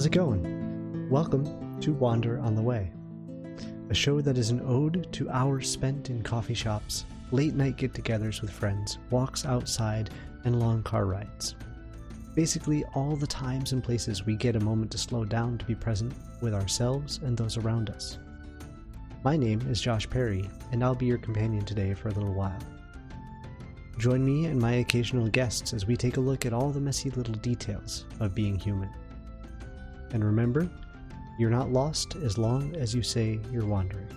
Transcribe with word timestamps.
How's 0.00 0.06
it 0.06 0.12
going? 0.12 1.10
Welcome 1.10 1.78
to 1.80 1.92
Wander 1.92 2.38
on 2.38 2.54
the 2.54 2.62
Way, 2.62 2.90
a 3.90 3.94
show 3.94 4.22
that 4.22 4.38
is 4.38 4.48
an 4.48 4.62
ode 4.64 5.12
to 5.12 5.28
hours 5.28 5.70
spent 5.70 6.08
in 6.08 6.22
coffee 6.22 6.54
shops, 6.54 7.04
late 7.32 7.52
night 7.52 7.76
get 7.76 7.92
togethers 7.92 8.40
with 8.40 8.50
friends, 8.50 8.96
walks 9.10 9.44
outside, 9.44 10.08
and 10.44 10.58
long 10.58 10.82
car 10.84 11.04
rides. 11.04 11.54
Basically, 12.34 12.82
all 12.94 13.14
the 13.14 13.26
times 13.26 13.72
and 13.72 13.84
places 13.84 14.24
we 14.24 14.36
get 14.36 14.56
a 14.56 14.60
moment 14.60 14.90
to 14.92 14.96
slow 14.96 15.26
down 15.26 15.58
to 15.58 15.66
be 15.66 15.74
present 15.74 16.14
with 16.40 16.54
ourselves 16.54 17.20
and 17.22 17.36
those 17.36 17.58
around 17.58 17.90
us. 17.90 18.16
My 19.22 19.36
name 19.36 19.60
is 19.68 19.82
Josh 19.82 20.08
Perry, 20.08 20.48
and 20.72 20.82
I'll 20.82 20.94
be 20.94 21.04
your 21.04 21.18
companion 21.18 21.66
today 21.66 21.92
for 21.92 22.08
a 22.08 22.12
little 22.14 22.32
while. 22.32 22.62
Join 23.98 24.24
me 24.24 24.46
and 24.46 24.58
my 24.58 24.76
occasional 24.76 25.28
guests 25.28 25.74
as 25.74 25.84
we 25.84 25.94
take 25.94 26.16
a 26.16 26.20
look 26.20 26.46
at 26.46 26.54
all 26.54 26.70
the 26.70 26.80
messy 26.80 27.10
little 27.10 27.34
details 27.34 28.06
of 28.18 28.34
being 28.34 28.58
human. 28.58 28.88
And 30.12 30.24
remember, 30.24 30.68
you're 31.38 31.50
not 31.50 31.72
lost 31.72 32.16
as 32.16 32.36
long 32.36 32.74
as 32.74 32.94
you 32.94 33.02
say 33.02 33.38
you're 33.52 33.64
wandering. 33.64 34.08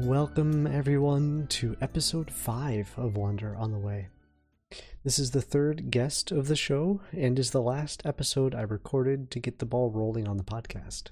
Welcome, 0.00 0.66
everyone, 0.66 1.46
to 1.50 1.76
episode 1.80 2.28
5 2.28 2.94
of 2.96 3.16
Wander 3.16 3.54
on 3.54 3.70
the 3.70 3.78
Way. 3.78 4.08
This 5.04 5.20
is 5.20 5.30
the 5.30 5.40
third 5.40 5.92
guest 5.92 6.32
of 6.32 6.48
the 6.48 6.56
show 6.56 7.02
and 7.12 7.38
is 7.38 7.52
the 7.52 7.62
last 7.62 8.02
episode 8.04 8.52
I 8.52 8.62
recorded 8.62 9.30
to 9.30 9.38
get 9.38 9.60
the 9.60 9.66
ball 9.66 9.90
rolling 9.90 10.26
on 10.26 10.38
the 10.38 10.44
podcast. 10.44 11.10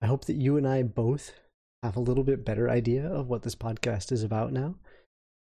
I 0.00 0.06
hope 0.06 0.24
that 0.24 0.36
you 0.36 0.56
and 0.56 0.66
I 0.66 0.84
both 0.84 1.34
have 1.82 1.96
a 1.96 2.00
little 2.00 2.24
bit 2.24 2.46
better 2.46 2.70
idea 2.70 3.06
of 3.06 3.28
what 3.28 3.42
this 3.42 3.54
podcast 3.54 4.10
is 4.10 4.22
about 4.22 4.52
now. 4.52 4.76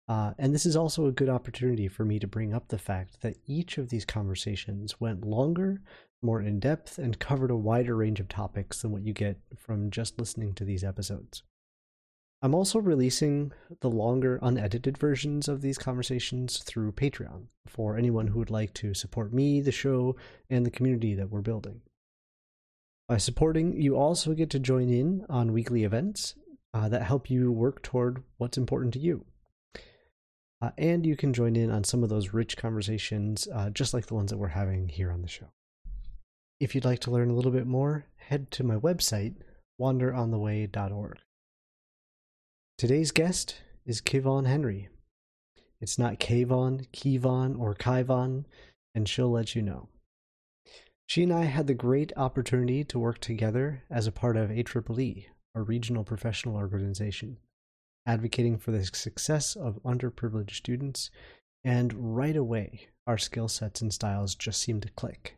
Uh, 0.08 0.34
and 0.38 0.54
this 0.54 0.66
is 0.66 0.76
also 0.76 1.06
a 1.06 1.12
good 1.12 1.28
opportunity 1.28 1.88
for 1.88 2.06
me 2.06 2.18
to 2.18 2.28
bring 2.28 2.54
up 2.54 2.70
the 2.70 2.78
fact 2.78 3.22
that 3.22 3.38
each 3.46 3.78
of 3.78 3.90
these 3.90 4.06
conversations 4.06 5.02
went 5.02 5.26
longer, 5.26 5.82
more 6.22 6.42
in 6.42 6.60
depth, 6.60 6.98
and 6.98 7.20
covered 7.20 7.52
a 7.52 7.56
wider 7.56 7.96
range 7.96 8.20
of 8.20 8.30
topics 8.30 8.82
than 8.82 8.92
what 8.92 9.04
you 9.04 9.14
get 9.14 9.38
from 9.58 9.92
just 9.92 10.18
listening 10.18 10.54
to 10.54 10.64
these 10.64 10.84
episodes. 10.84 11.44
I'm 12.42 12.54
also 12.54 12.80
releasing 12.80 13.52
the 13.82 13.90
longer, 13.90 14.40
unedited 14.42 14.98
versions 14.98 15.48
of 15.48 15.62
these 15.62 15.78
conversations 15.78 16.60
through 16.60 16.92
Patreon 16.92 17.48
for 17.66 17.98
anyone 17.98 18.28
who 18.28 18.40
would 18.40 18.52
like 18.52 18.74
to 18.76 18.94
support 18.94 19.34
me, 19.34 19.60
the 19.60 19.72
show, 19.72 20.16
and 20.50 20.66
the 20.66 20.72
community 20.72 21.16
that 21.16 21.32
we're 21.32 21.42
building. 21.42 21.82
By 23.10 23.18
supporting, 23.18 23.82
you 23.82 23.98
also 23.98 24.34
get 24.34 24.50
to 24.52 24.60
join 24.60 24.90
in 24.90 25.26
on 25.28 25.52
weekly 25.52 25.84
events 25.84 26.36
uh, 26.74 26.88
that 26.90 27.04
help 27.04 27.30
you 27.30 27.52
work 27.52 27.82
toward 27.82 28.22
what's 28.38 28.58
important 28.58 28.94
to 28.94 29.00
you. 29.00 29.26
Uh, 30.62 30.72
and 30.78 31.06
you 31.06 31.16
can 31.16 31.34
join 31.34 31.56
in 31.56 31.70
on 31.70 31.84
some 31.84 32.04
of 32.04 32.10
those 32.10 32.34
rich 32.34 32.58
conversations, 32.58 33.48
uh, 33.54 33.70
just 33.70 33.94
like 33.94 34.08
the 34.08 34.16
ones 34.16 34.32
that 34.32 34.38
we're 34.38 34.48
having 34.48 34.90
here 34.90 35.12
on 35.12 35.22
the 35.22 35.28
show. 35.28 35.48
If 36.60 36.74
you'd 36.74 36.86
like 36.86 37.00
to 37.02 37.12
learn 37.12 37.30
a 37.30 37.34
little 37.34 37.52
bit 37.52 37.68
more, 37.68 38.06
head 38.16 38.50
to 38.52 38.64
my 38.64 38.76
website, 38.76 39.36
wanderontheway.org. 39.80 41.20
Today's 42.78 43.12
guest 43.12 43.62
is 43.86 44.02
Kyvaughn 44.02 44.48
Henry. 44.48 44.90
It's 45.80 46.00
not 46.00 46.20
Kayvon, 46.20 46.88
Kevon, 46.90 47.60
or 47.60 47.76
Kaivon, 47.76 48.46
and 48.96 49.08
she'll 49.08 49.30
let 49.30 49.56
you 49.56 49.62
know. 49.62 49.90
She 51.06 51.24
and 51.24 51.32
I 51.32 51.44
had 51.44 51.68
the 51.68 51.76
great 51.76 52.12
opportunity 52.18 52.84
to 52.86 53.00
work 53.00 53.20
together 53.20 53.84
as 53.90 54.08
a 54.08 54.12
part 54.12 54.36
of 54.36 54.50
AEEE, 54.50 55.28
a 55.54 55.62
regional 55.62 56.04
professional 56.04 56.56
organization 56.56 57.38
advocating 58.08 58.58
for 58.58 58.72
the 58.72 58.84
success 58.86 59.56
of 59.56 59.84
underprivileged 59.84 60.56
students, 60.56 61.12
and 61.64 62.16
right 62.16 62.36
away, 62.36 62.88
our 63.06 63.18
skill 63.18 63.48
sets 63.48 63.82
and 63.82 63.94
styles 63.94 64.34
just 64.34 64.62
seem 64.62 64.82
to 64.82 64.90
click. 64.90 65.38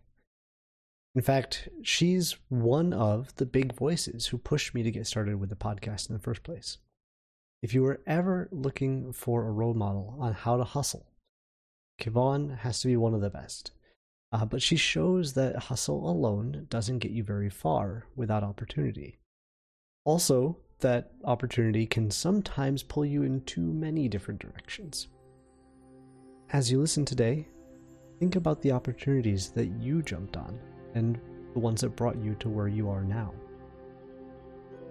In 1.15 1.21
fact, 1.21 1.67
she's 1.81 2.37
one 2.49 2.93
of 2.93 3.35
the 3.35 3.45
big 3.45 3.75
voices 3.75 4.27
who 4.27 4.37
pushed 4.37 4.75
me 4.75 4.83
to 4.83 4.91
get 4.91 5.07
started 5.07 5.39
with 5.39 5.49
the 5.49 5.55
podcast 5.55 6.07
in 6.07 6.13
the 6.15 6.21
first 6.21 6.43
place. 6.43 6.77
If 7.61 7.73
you 7.73 7.81
were 7.81 8.01
ever 8.05 8.47
looking 8.51 9.11
for 9.11 9.45
a 9.45 9.51
role 9.51 9.73
model 9.73 10.15
on 10.19 10.33
how 10.33 10.55
to 10.55 10.63
hustle, 10.63 11.07
Kyvaughn 11.99 12.59
has 12.59 12.79
to 12.81 12.87
be 12.87 12.95
one 12.95 13.13
of 13.13 13.21
the 13.21 13.29
best. 13.29 13.71
Uh, 14.31 14.45
but 14.45 14.61
she 14.61 14.75
shows 14.77 15.33
that 15.33 15.55
hustle 15.55 16.09
alone 16.09 16.67
doesn't 16.69 16.99
get 16.99 17.11
you 17.11 17.23
very 17.23 17.49
far 17.49 18.05
without 18.15 18.43
opportunity. 18.43 19.17
Also, 20.05 20.57
that 20.79 21.11
opportunity 21.23 21.85
can 21.85 22.09
sometimes 22.09 22.83
pull 22.83 23.05
you 23.05 23.23
in 23.23 23.41
too 23.41 23.61
many 23.61 24.07
different 24.07 24.39
directions. 24.39 25.07
As 26.51 26.71
you 26.71 26.79
listen 26.79 27.05
today, 27.05 27.47
think 28.19 28.35
about 28.35 28.61
the 28.61 28.71
opportunities 28.71 29.49
that 29.51 29.67
you 29.67 30.01
jumped 30.01 30.37
on 30.37 30.59
and 30.95 31.19
the 31.53 31.59
ones 31.59 31.81
that 31.81 31.95
brought 31.95 32.17
you 32.17 32.35
to 32.35 32.49
where 32.49 32.67
you 32.67 32.89
are 32.89 33.03
now. 33.03 33.33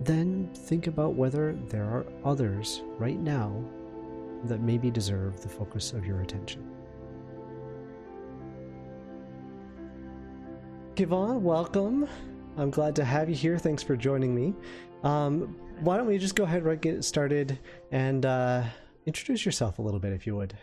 Then 0.00 0.50
think 0.54 0.86
about 0.86 1.14
whether 1.14 1.54
there 1.68 1.84
are 1.84 2.06
others 2.24 2.82
right 2.98 3.18
now 3.18 3.64
that 4.44 4.60
maybe 4.60 4.90
deserve 4.90 5.40
the 5.40 5.48
focus 5.48 5.92
of 5.92 6.06
your 6.06 6.20
attention. 6.20 6.64
Kyvaughn, 10.94 11.40
welcome. 11.40 12.08
I'm 12.56 12.70
glad 12.70 12.94
to 12.96 13.04
have 13.04 13.28
you 13.28 13.34
here. 13.34 13.58
Thanks 13.58 13.82
for 13.82 13.96
joining 13.96 14.34
me. 14.34 14.54
Um, 15.02 15.56
why 15.80 15.96
don't 15.96 16.06
we 16.06 16.18
just 16.18 16.34
go 16.34 16.44
ahead 16.44 16.62
and 16.62 16.80
get 16.80 17.04
started 17.04 17.58
and 17.90 18.26
uh, 18.26 18.64
introduce 19.06 19.44
yourself 19.44 19.78
a 19.78 19.82
little 19.82 20.00
bit, 20.00 20.12
if 20.12 20.26
you 20.26 20.36
would. 20.36 20.56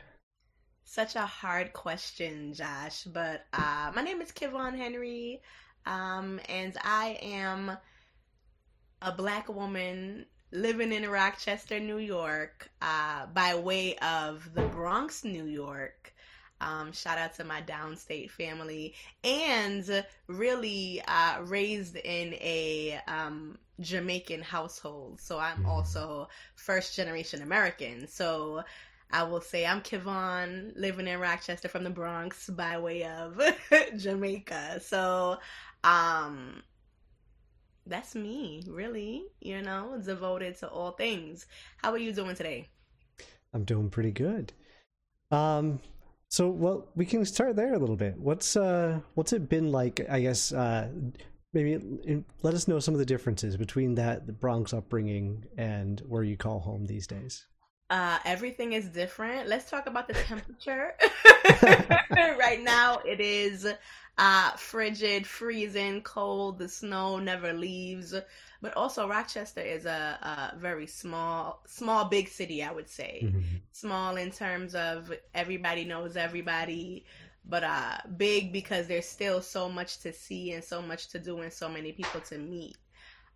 Such 0.83 1.15
a 1.15 1.25
hard 1.25 1.73
question, 1.73 2.53
Josh. 2.53 3.03
But 3.03 3.45
uh, 3.53 3.91
my 3.95 4.01
name 4.01 4.21
is 4.21 4.31
Kyvaughn 4.31 4.77
Henry, 4.77 5.41
um, 5.85 6.39
and 6.47 6.77
I 6.83 7.17
am 7.21 7.77
a 9.01 9.11
black 9.11 9.49
woman 9.49 10.25
living 10.51 10.93
in 10.93 11.09
Rochester, 11.09 11.79
New 11.79 11.97
York, 11.97 12.69
uh, 12.81 13.25
by 13.27 13.55
way 13.55 13.97
of 13.97 14.49
the 14.53 14.63
Bronx, 14.63 15.23
New 15.23 15.45
York. 15.45 16.13
Um, 16.61 16.91
shout 16.93 17.17
out 17.17 17.35
to 17.35 17.43
my 17.43 17.61
downstate 17.61 18.31
family, 18.31 18.93
and 19.23 20.05
really 20.27 21.01
uh, 21.07 21.41
raised 21.43 21.95
in 21.97 22.33
a 22.35 22.99
um, 23.07 23.57
Jamaican 23.79 24.41
household. 24.41 25.19
So 25.19 25.39
I'm 25.39 25.57
mm-hmm. 25.57 25.69
also 25.69 26.29
first 26.55 26.95
generation 26.95 27.41
American. 27.41 28.07
So 28.07 28.63
I 29.11 29.23
will 29.23 29.41
say 29.41 29.65
I'm 29.65 29.81
Kyvaughn, 29.81 30.73
living 30.75 31.07
in 31.07 31.19
Rochester 31.19 31.67
from 31.67 31.83
the 31.83 31.89
Bronx 31.89 32.49
by 32.49 32.79
way 32.79 33.05
of 33.05 33.39
Jamaica. 33.97 34.79
So 34.81 35.37
um 35.83 36.63
that's 37.87 38.15
me, 38.15 38.63
really, 38.67 39.25
you 39.41 39.61
know, 39.61 40.01
devoted 40.03 40.57
to 40.59 40.67
all 40.67 40.91
things. 40.91 41.45
How 41.77 41.91
are 41.91 41.99
you 41.99 42.13
doing 42.13 42.35
today? 42.35 42.67
I'm 43.53 43.63
doing 43.63 43.89
pretty 43.89 44.11
good. 44.11 44.53
Um 45.31 45.79
so 46.35 46.49
well, 46.49 46.89
we 46.95 47.05
can 47.05 47.23
start 47.23 47.55
there 47.55 47.73
a 47.73 47.79
little 47.79 47.95
bit. 47.95 48.19
What's 48.19 48.57
uh 48.57 48.99
what's 49.13 49.31
it 49.31 49.47
been 49.47 49.71
like, 49.71 50.05
I 50.09 50.19
guess 50.19 50.51
uh 50.51 50.89
maybe 51.53 52.25
let 52.41 52.53
us 52.53 52.67
know 52.67 52.79
some 52.79 52.93
of 52.93 52.99
the 52.99 53.05
differences 53.05 53.55
between 53.55 53.95
that 53.95 54.27
the 54.27 54.33
Bronx 54.33 54.73
upbringing 54.73 55.45
and 55.57 56.01
where 56.09 56.23
you 56.23 56.35
call 56.35 56.59
home 56.59 56.87
these 56.87 57.07
days. 57.07 57.45
Uh, 57.89 58.17
everything 58.25 58.73
is 58.73 58.89
different. 58.89 59.47
Let's 59.47 59.69
talk 59.69 59.87
about 59.87 60.09
the 60.09 60.15
temperature. 60.15 60.95
right 62.11 62.61
now, 62.61 62.99
it 63.05 63.21
is 63.21 63.65
uh, 64.17 64.51
frigid, 64.57 65.25
freezing, 65.25 66.01
cold. 66.01 66.59
The 66.59 66.67
snow 66.67 67.19
never 67.19 67.53
leaves. 67.53 68.13
But 68.65 68.75
also, 68.75 69.07
Rochester 69.07 69.61
is 69.61 69.85
a, 69.85 70.17
a 70.55 70.57
very 70.57 70.87
small, 70.87 71.61
small, 71.67 72.05
big 72.05 72.27
city. 72.27 72.63
I 72.63 72.71
would 72.71 72.89
say 72.89 73.21
mm-hmm. 73.23 73.57
small 73.71 74.15
in 74.17 74.31
terms 74.31 74.73
of 74.73 75.13
everybody 75.35 75.85
knows 75.85 76.17
everybody 76.17 77.05
but 77.47 77.63
uh 77.63 77.97
big 78.17 78.51
because 78.51 78.87
there's 78.87 79.05
still 79.05 79.39
so 79.39 79.69
much 79.69 79.99
to 79.99 80.11
see 80.11 80.53
and 80.53 80.63
so 80.63 80.81
much 80.81 81.09
to 81.09 81.19
do 81.19 81.41
and 81.41 81.53
so 81.53 81.69
many 81.69 81.91
people 81.91 82.19
to 82.21 82.39
meet 82.39 82.75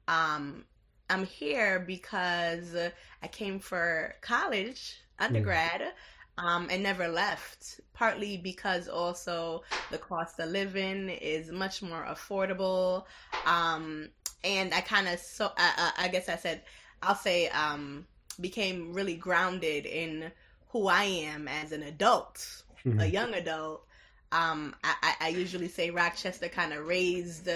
um 0.08 0.66
i'm 1.12 1.26
here 1.26 1.80
because 1.80 2.75
i 3.22 3.28
came 3.28 3.60
for 3.60 4.16
college 4.22 4.96
undergrad 5.20 5.82
mm. 5.82 6.44
um 6.44 6.68
and 6.72 6.82
never 6.82 7.08
left 7.08 7.80
partly 7.94 8.36
because 8.38 8.88
also 8.88 9.62
the 9.92 9.98
cost 10.00 10.40
of 10.40 10.50
living 10.50 11.08
is 11.10 11.52
much 11.52 11.84
more 11.84 12.08
affordable 12.10 13.04
um 13.46 14.10
and 14.44 14.74
i 14.74 14.81
kind 14.81 15.07
of 15.07 15.19
so 15.19 15.51
I, 15.57 15.91
I 15.97 16.07
guess 16.07 16.30
i 16.30 16.36
said 16.36 16.62
i'll 17.01 17.15
say 17.15 17.50
um 17.50 18.06
became 18.39 18.94
really 18.94 19.15
grounded 19.15 19.86
in 19.86 20.31
who 20.69 20.88
i 20.88 21.03
am 21.03 21.47
as 21.47 21.71
an 21.71 21.83
adult 21.83 22.63
mm-hmm. 22.86 23.00
a 23.00 23.06
young 23.06 23.33
adult 23.33 23.86
um, 24.31 24.75
I, 24.83 25.15
I 25.21 25.27
usually 25.30 25.69
say 25.69 25.89
Rochester 25.89 26.50
kind 26.50 26.74
of 26.74 26.86
raised 26.86 27.50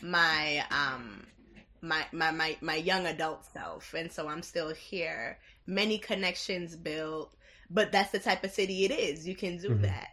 my 0.00 0.64
um 0.70 1.26
my, 1.82 2.04
my 2.12 2.30
my 2.30 2.56
my 2.60 2.76
young 2.76 3.06
adult 3.06 3.44
self, 3.52 3.94
and 3.94 4.12
so 4.12 4.28
I'm 4.28 4.42
still 4.42 4.72
here. 4.72 5.38
Many 5.66 5.98
connections 5.98 6.76
built, 6.76 7.34
but 7.70 7.90
that's 7.90 8.12
the 8.12 8.18
type 8.18 8.44
of 8.44 8.50
city 8.50 8.84
it 8.84 8.90
is. 8.92 9.26
You 9.26 9.34
can 9.34 9.58
do 9.58 9.70
Mhm. 9.70 9.82
that. 9.82 10.10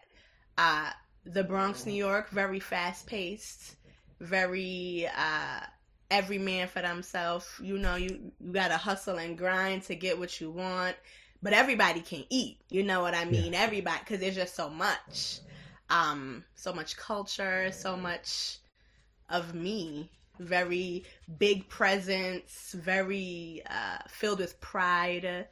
Uh, 0.57 0.91
the 1.25 1.43
Bronx, 1.43 1.85
New 1.85 1.93
York, 1.93 2.29
very 2.29 2.59
fast 2.59 3.05
paced, 3.05 3.75
very 4.19 5.07
uh, 5.07 5.59
every 6.09 6.37
man 6.37 6.67
for 6.67 6.81
themselves. 6.81 7.47
You 7.61 7.77
know, 7.77 7.95
you 7.95 8.31
you 8.39 8.51
gotta 8.51 8.77
hustle 8.77 9.17
and 9.17 9.37
grind 9.37 9.83
to 9.83 9.95
get 9.95 10.19
what 10.19 10.39
you 10.39 10.51
want, 10.51 10.95
but 11.41 11.53
everybody 11.53 12.01
can 12.01 12.23
eat. 12.29 12.59
You 12.69 12.83
know 12.83 13.01
what 13.01 13.13
I 13.13 13.25
mean? 13.25 13.53
Everybody, 13.53 13.99
because 13.99 14.19
there's 14.19 14.35
just 14.35 14.55
so 14.55 14.69
much, 14.69 15.39
um, 15.89 16.43
so 16.55 16.73
much 16.73 16.97
culture, 16.97 17.71
so 17.71 17.97
much 17.97 18.57
of 19.29 19.53
me. 19.53 20.09
Very 20.39 21.03
big 21.39 21.67
presence, 21.67 22.75
very 22.77 23.63
uh, 23.69 23.97
filled 24.07 24.39
with 24.39 24.59
pride. 24.61 25.47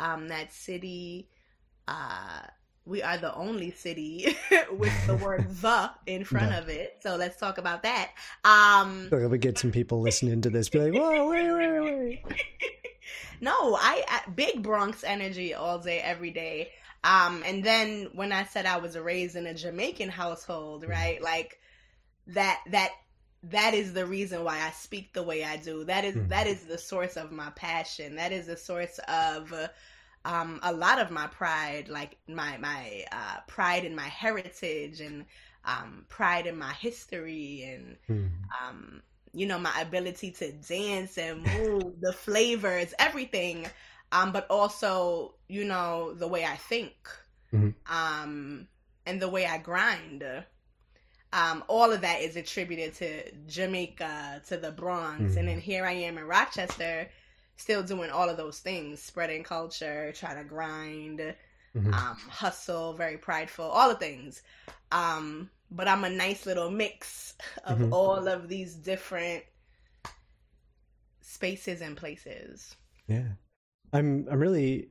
Um, 0.00 0.28
that 0.28 0.52
city. 0.52 1.28
Uh, 1.88 2.42
we 2.88 3.02
are 3.02 3.18
the 3.18 3.34
only 3.34 3.70
city 3.70 4.34
with 4.72 5.06
the 5.06 5.16
word 5.16 5.46
the 5.60 5.90
in 6.06 6.24
front 6.24 6.54
of 6.54 6.68
it. 6.68 6.96
So 7.02 7.16
let's 7.16 7.36
talk 7.38 7.58
about 7.58 7.82
that. 7.82 8.10
Um, 8.44 9.08
We're 9.10 9.20
get 9.38 9.58
some 9.58 9.70
people 9.70 10.00
listening 10.00 10.40
to 10.42 10.50
this, 10.50 10.68
be 10.68 10.78
like, 10.80 10.94
"Whoa, 10.94 11.28
wait, 11.28 11.52
wait, 11.52 11.80
wait!" 11.80 12.24
no, 13.40 13.52
I, 13.76 14.04
I 14.08 14.30
big 14.30 14.62
Bronx 14.62 15.04
energy 15.04 15.54
all 15.54 15.78
day, 15.78 16.00
every 16.00 16.30
day. 16.30 16.70
Um, 17.04 17.42
and 17.46 17.62
then 17.62 18.08
when 18.14 18.32
I 18.32 18.44
said 18.44 18.66
I 18.66 18.78
was 18.78 18.98
raised 18.98 19.36
in 19.36 19.46
a 19.46 19.54
Jamaican 19.54 20.08
household, 20.08 20.82
Mm-hmm. 20.82 20.90
right? 20.90 21.22
Like 21.22 21.58
that 22.28 22.60
that 22.70 22.90
that 23.44 23.72
is 23.72 23.92
the 23.92 24.04
reason 24.04 24.42
why 24.42 24.58
I 24.60 24.70
speak 24.70 25.12
the 25.12 25.22
way 25.22 25.44
I 25.44 25.58
do. 25.58 25.84
That 25.84 26.04
is- 26.04 26.16
Mhm. 26.16 26.28
that 26.30 26.46
is 26.48 26.64
the 26.64 26.76
source 26.78 27.16
of 27.16 27.30
my 27.30 27.50
passion. 27.50 28.16
That 28.16 28.32
is 28.32 28.46
the 28.46 28.56
source 28.56 28.98
of 29.06 29.52
uh, 29.52 29.68
um, 30.28 30.60
a 30.64 30.72
lot 30.72 31.00
of 31.00 31.10
my 31.12 31.28
pride, 31.28 31.88
like 31.90 32.18
my 32.28 32.58
my 32.58 33.04
uh, 33.12 33.40
pride 33.48 33.84
in 33.84 33.96
my 33.96 34.08
heritage 34.08 35.00
and 35.00 35.26
um, 35.64 36.06
pride 36.08 36.46
in 36.46 36.58
my 36.58 36.72
history 36.74 37.64
and 37.74 37.98
Hmm. 38.08 38.50
um, 38.62 39.02
you 39.32 39.46
know, 39.46 39.58
my 39.58 39.80
ability 39.80 40.32
to 40.32 40.52
dance 40.52 41.18
and 41.18 41.42
move, 41.44 41.94
the 42.00 42.12
flavors, 42.12 42.94
everything. 42.98 43.66
Um, 44.12 44.32
but 44.32 44.46
also, 44.50 45.34
you 45.48 45.64
know, 45.64 46.14
the 46.14 46.28
way 46.28 46.44
I 46.44 46.56
think, 46.56 46.96
Mhm. 47.52 47.74
um, 47.86 48.68
and 49.06 49.20
the 49.20 49.28
way 49.28 49.46
I 49.46 49.58
grind. 49.58 50.24
Um, 51.32 51.64
all 51.68 51.92
of 51.92 52.02
that 52.02 52.22
is 52.22 52.36
attributed 52.36 52.94
to 52.96 53.32
Jamaica, 53.46 54.42
to 54.48 54.56
the 54.56 54.70
Bronx, 54.72 55.36
Mhm. 55.36 55.36
and 55.36 55.48
then 55.48 55.60
here 55.60 55.84
I 55.84 55.92
am 55.92 56.18
in 56.18 56.24
Rochester, 56.24 57.08
still 57.58 57.82
doing 57.82 58.10
all 58.10 58.30
of 58.30 58.36
those 58.36 58.60
things, 58.60 59.02
spreading 59.02 59.42
culture, 59.42 60.12
trying 60.12 60.38
to 60.38 60.44
grind, 60.44 61.34
Mhm. 61.74 61.92
um, 61.92 62.16
hustle, 62.30 62.94
very 62.94 63.18
prideful, 63.18 63.66
all 63.66 63.88
the 63.90 63.96
things. 63.96 64.42
Um, 64.90 65.50
but 65.70 65.86
I'm 65.86 66.04
a 66.04 66.10
nice 66.10 66.46
little 66.46 66.70
mix 66.70 67.34
of 67.64 67.78
Mhm. 67.78 67.92
all 67.92 68.26
of 68.26 68.48
these 68.48 68.74
different 68.74 69.44
spaces 71.20 71.82
and 71.82 71.96
places. 71.96 72.76
Yeah, 73.06 73.32
I'm. 73.92 74.26
I'm 74.30 74.38
really 74.40 74.88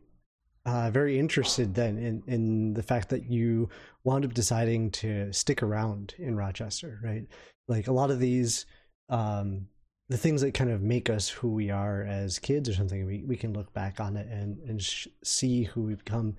uh, 0.65 0.91
very 0.91 1.17
interested 1.17 1.73
then 1.73 1.97
in 1.97 2.23
in 2.27 2.73
the 2.73 2.83
fact 2.83 3.09
that 3.09 3.29
you 3.29 3.69
wound 4.03 4.25
up 4.25 4.33
deciding 4.33 4.91
to 4.91 5.31
stick 5.31 5.63
around 5.63 6.13
in 6.17 6.35
Rochester, 6.35 6.99
right? 7.03 7.25
Like 7.67 7.87
a 7.87 7.93
lot 7.93 8.11
of 8.11 8.19
these, 8.19 8.65
um, 9.09 9.67
the 10.09 10.17
things 10.17 10.41
that 10.41 10.53
kind 10.53 10.69
of 10.71 10.81
make 10.81 11.09
us 11.09 11.27
who 11.29 11.49
we 11.53 11.69
are 11.69 12.01
as 12.03 12.39
kids 12.39 12.69
or 12.69 12.73
something. 12.73 13.05
We 13.05 13.23
we 13.25 13.35
can 13.35 13.53
look 13.53 13.73
back 13.73 13.99
on 13.99 14.15
it 14.17 14.27
and 14.29 14.57
and 14.69 14.81
sh- 14.81 15.07
see 15.23 15.63
who 15.63 15.83
we've 15.83 16.03
become, 16.03 16.35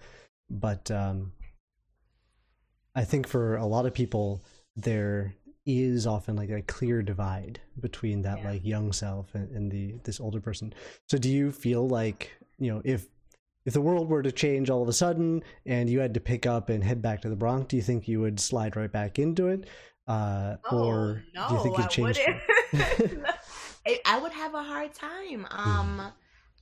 but 0.48 0.90
um, 0.90 1.32
I 2.94 3.04
think 3.04 3.26
for 3.28 3.56
a 3.56 3.66
lot 3.66 3.86
of 3.86 3.94
people 3.94 4.42
there 4.76 5.34
is 5.66 6.06
often 6.06 6.34
like 6.34 6.48
a 6.50 6.62
clear 6.62 7.02
divide 7.02 7.60
between 7.78 8.22
that 8.22 8.38
Yeah. 8.38 8.50
like 8.52 8.64
young 8.64 8.92
self 8.92 9.34
and, 9.34 9.50
and 9.54 9.70
the 9.70 9.96
this 10.04 10.18
older 10.18 10.40
person 10.40 10.72
so 11.06 11.18
do 11.18 11.28
you 11.28 11.52
feel 11.52 11.86
like 11.86 12.30
you 12.58 12.72
know 12.72 12.80
if 12.86 13.06
if 13.66 13.74
the 13.74 13.80
world 13.82 14.08
were 14.08 14.22
to 14.22 14.32
change 14.32 14.70
all 14.70 14.80
of 14.82 14.88
a 14.88 14.94
sudden 14.94 15.42
and 15.66 15.90
you 15.90 16.00
had 16.00 16.14
to 16.14 16.20
pick 16.20 16.46
up 16.46 16.70
and 16.70 16.82
head 16.82 17.02
back 17.02 17.20
to 17.20 17.28
the 17.28 17.36
Bronx, 17.36 17.66
do 17.68 17.76
you 17.76 17.82
think 17.82 18.08
you 18.08 18.18
would 18.20 18.40
slide 18.40 18.76
right 18.76 18.90
back 18.90 19.18
into 19.18 19.48
it, 19.48 19.68
uh, 20.06 20.56
or 20.72 21.22
no, 21.34 21.48
do 21.50 21.54
you 21.56 21.62
think 21.62 21.76
you'd 21.76 21.90
change? 21.90 22.18
I- 23.86 24.00
I 24.04 24.18
would 24.18 24.32
have 24.32 24.54
a 24.54 24.62
hard 24.62 24.94
time. 24.94 25.46
Um, 25.50 26.12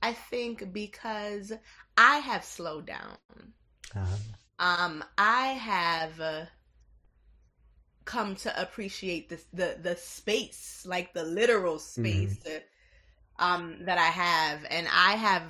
I 0.01 0.13
think 0.13 0.73
because 0.73 1.53
I 1.97 2.17
have 2.17 2.43
slowed 2.43 2.87
down. 2.87 3.37
Uh, 3.95 4.17
um 4.59 5.03
i 5.17 5.47
have 5.47 6.19
uh, 6.19 6.45
come 8.05 8.35
to 8.35 8.61
appreciate 8.61 9.29
this 9.29 9.45
the 9.53 9.77
the 9.81 9.95
space 9.95 10.85
like 10.87 11.13
the 11.13 11.23
literal 11.23 11.77
space 11.79 12.45
uh, 12.45 12.59
um 13.43 13.77
that 13.85 13.97
i 13.97 14.03
have. 14.05 14.65
And 14.69 14.87
i 14.93 15.13
have 15.13 15.43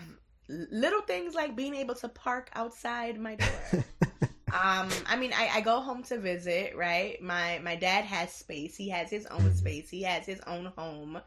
little 0.50 1.02
things 1.02 1.34
like 1.36 1.56
being 1.56 1.76
able 1.76 1.96
to 1.96 2.10
park 2.10 2.50
outside 2.54 3.20
my 3.20 3.36
door. 3.36 3.86
Um 4.52 5.04
i 5.08 5.16
mean 5.18 5.32
I, 5.34 5.50
I 5.56 5.62
go 5.62 5.80
home 5.82 6.04
to 6.04 6.18
visit 6.20 6.76
right? 6.76 7.22
My 7.22 7.60
my 7.64 7.76
dad 7.76 8.06
has 8.06 8.32
space. 8.32 8.76
He 8.76 8.90
has 8.90 9.10
his 9.10 9.26
own 9.28 9.52
Mhm. 9.52 9.54
space. 9.54 9.90
He 9.90 10.04
has 10.04 10.26
his 10.26 10.42
own 10.48 10.66
home 10.78 11.20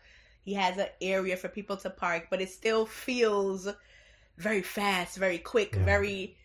he 0.44 0.54
has 0.54 0.76
an 0.78 0.88
area 1.00 1.37
for 1.37 1.48
people 1.48 1.76
to 1.76 1.90
park 1.90 2.26
but 2.31 2.40
it 2.40 2.50
still 2.50 2.87
feels 2.87 3.69
very 4.38 4.62
fast 4.62 5.16
very 5.16 5.38
quick 5.38 5.75
Yeah. 5.75 5.84
very 5.84 6.37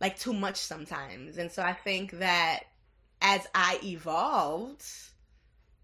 like 0.00 0.18
too 0.18 0.32
much 0.32 0.56
sometimes 0.56 1.38
and 1.38 1.50
so 1.50 1.62
i 1.62 1.72
think 1.72 2.12
that 2.12 2.60
as 3.20 3.46
i 3.54 3.78
evolved 3.82 4.84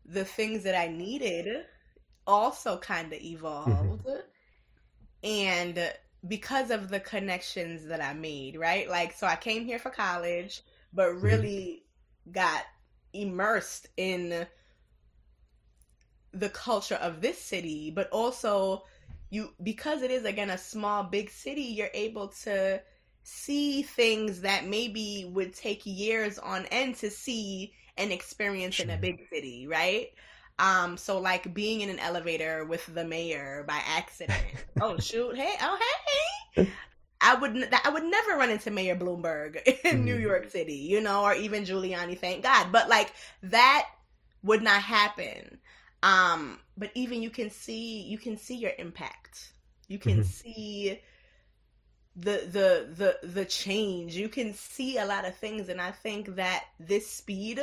the 0.05 0.25
things 0.25 0.63
that 0.65 0.77
i 0.77 0.87
needed 0.89 1.65
also 2.27 2.79
kind 2.79 3.13
of 3.13 3.21
evolved 3.21 4.07
and 5.23 5.93
because 6.27 6.71
of 6.71 6.89
the 6.89 7.01
connections 7.01 7.87
that 7.87 8.03
I 8.03 8.15
made, 8.15 8.57
right? 8.57 8.89
Like, 8.89 9.13
so 9.13 9.27
I 9.27 9.37
came 9.37 9.65
here 9.65 9.79
for 9.79 9.91
college, 9.91 10.63
but 10.93 11.09
mm-hmm. 11.09 11.25
really 11.25 11.83
got 12.31 12.63
immersed 13.13 13.89
in 13.97 14.47
the 16.35 16.51
culture 16.51 16.97
of 16.97 17.21
this 17.21 17.39
city, 17.41 17.91
but 17.95 18.11
also 18.11 18.85
you 19.31 19.51
because 19.63 20.03
it 20.03 20.11
is 20.11 20.25
again 20.25 20.51
a 20.51 20.59
small 20.59 21.05
big 21.05 21.31
city, 21.31 21.63
you're 21.63 21.91
able 21.95 22.29
to 22.45 22.81
see 23.25 23.83
things 23.83 24.43
that 24.43 24.67
maybe 24.67 25.31
would 25.33 25.55
take 25.55 25.83
years 25.85 26.39
on 26.39 26.67
end 26.67 26.97
to 26.97 27.11
see 27.11 27.73
and 27.97 28.13
experience 28.13 28.81
in 28.81 28.91
a 28.91 28.99
big 28.99 29.19
city, 29.33 29.67
right? 29.69 30.09
Um, 30.59 30.97
so 30.97 31.19
like 31.21 31.55
being 31.55 31.81
in 31.81 31.91
an 31.91 31.99
elevator 32.01 32.65
with 32.65 32.87
the 32.95 33.05
mayor 33.05 33.65
by 33.69 33.81
accident. 33.87 34.55
oh 34.81 34.99
shoot! 34.99 35.37
Hey, 35.37 35.55
oh 35.63 35.79
hey! 35.81 36.63
I 37.21 37.35
would 37.37 37.69
I 37.85 37.91
would 37.91 38.05
never 38.05 38.33
run 38.37 38.51
into 38.51 38.71
Mayor 38.71 38.97
Bloomberg 38.97 39.57
in 39.85 40.05
New 40.05 40.17
Mhm. 40.17 40.19
York 40.19 40.51
City, 40.51 40.75
you 40.77 41.01
know, 41.01 41.25
or 41.25 41.35
even 41.35 41.65
Giuliani. 41.65 42.19
Thank 42.19 42.43
God. 42.43 42.73
But 42.73 42.89
like 42.89 43.13
that 43.45 43.87
would 44.43 44.63
not 44.63 44.83
happen. 44.83 45.59
Um, 46.05 46.61
but 46.79 46.93
even 46.95 47.23
you 47.23 47.31
can 47.31 47.51
see 47.51 48.03
you 48.03 48.19
can 48.19 48.39
see 48.39 48.57
your 48.57 48.73
impact. 48.79 49.53
You 49.89 49.99
can 50.01 50.23
Mhm. 50.23 50.25
see 50.25 51.01
the 52.17 52.37
the 52.57 53.19
the 53.23 53.29
the 53.29 53.45
change. 53.45 54.15
You 54.17 54.29
can 54.29 54.55
see 54.55 54.99
a 54.99 55.07
lot 55.07 55.25
of 55.25 55.37
things, 55.37 55.69
and 55.69 55.81
I 55.81 55.91
think 55.93 56.37
that 56.37 56.65
this 56.79 57.11
speed 57.11 57.61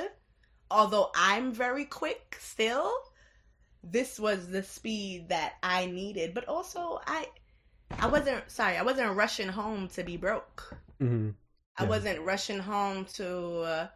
although 0.72 1.12
I'm 1.16 1.54
very 1.54 1.86
quick 1.86 2.38
still, 2.42 2.94
this 3.84 4.20
was 4.20 4.50
the 4.50 4.64
speed 4.64 5.30
that 5.30 5.56
I 5.64 5.88
needed. 5.88 6.34
But 6.34 6.48
also, 6.48 7.02
I 7.08 7.28
I 8.00 8.08
wasn't 8.08 8.50
sorry, 8.52 8.78
I 8.78 8.84
wasn't 8.84 9.16
rushing 9.18 9.50
home 9.50 9.90
to 9.90 10.04
be 10.04 10.18
broke. 10.18 10.78
mhm. 11.00 11.36
I 11.78 11.84
wasn't 11.86 12.22
rushing 12.22 12.60
home 12.60 13.06
to 13.16 13.60
uh, 13.62 13.88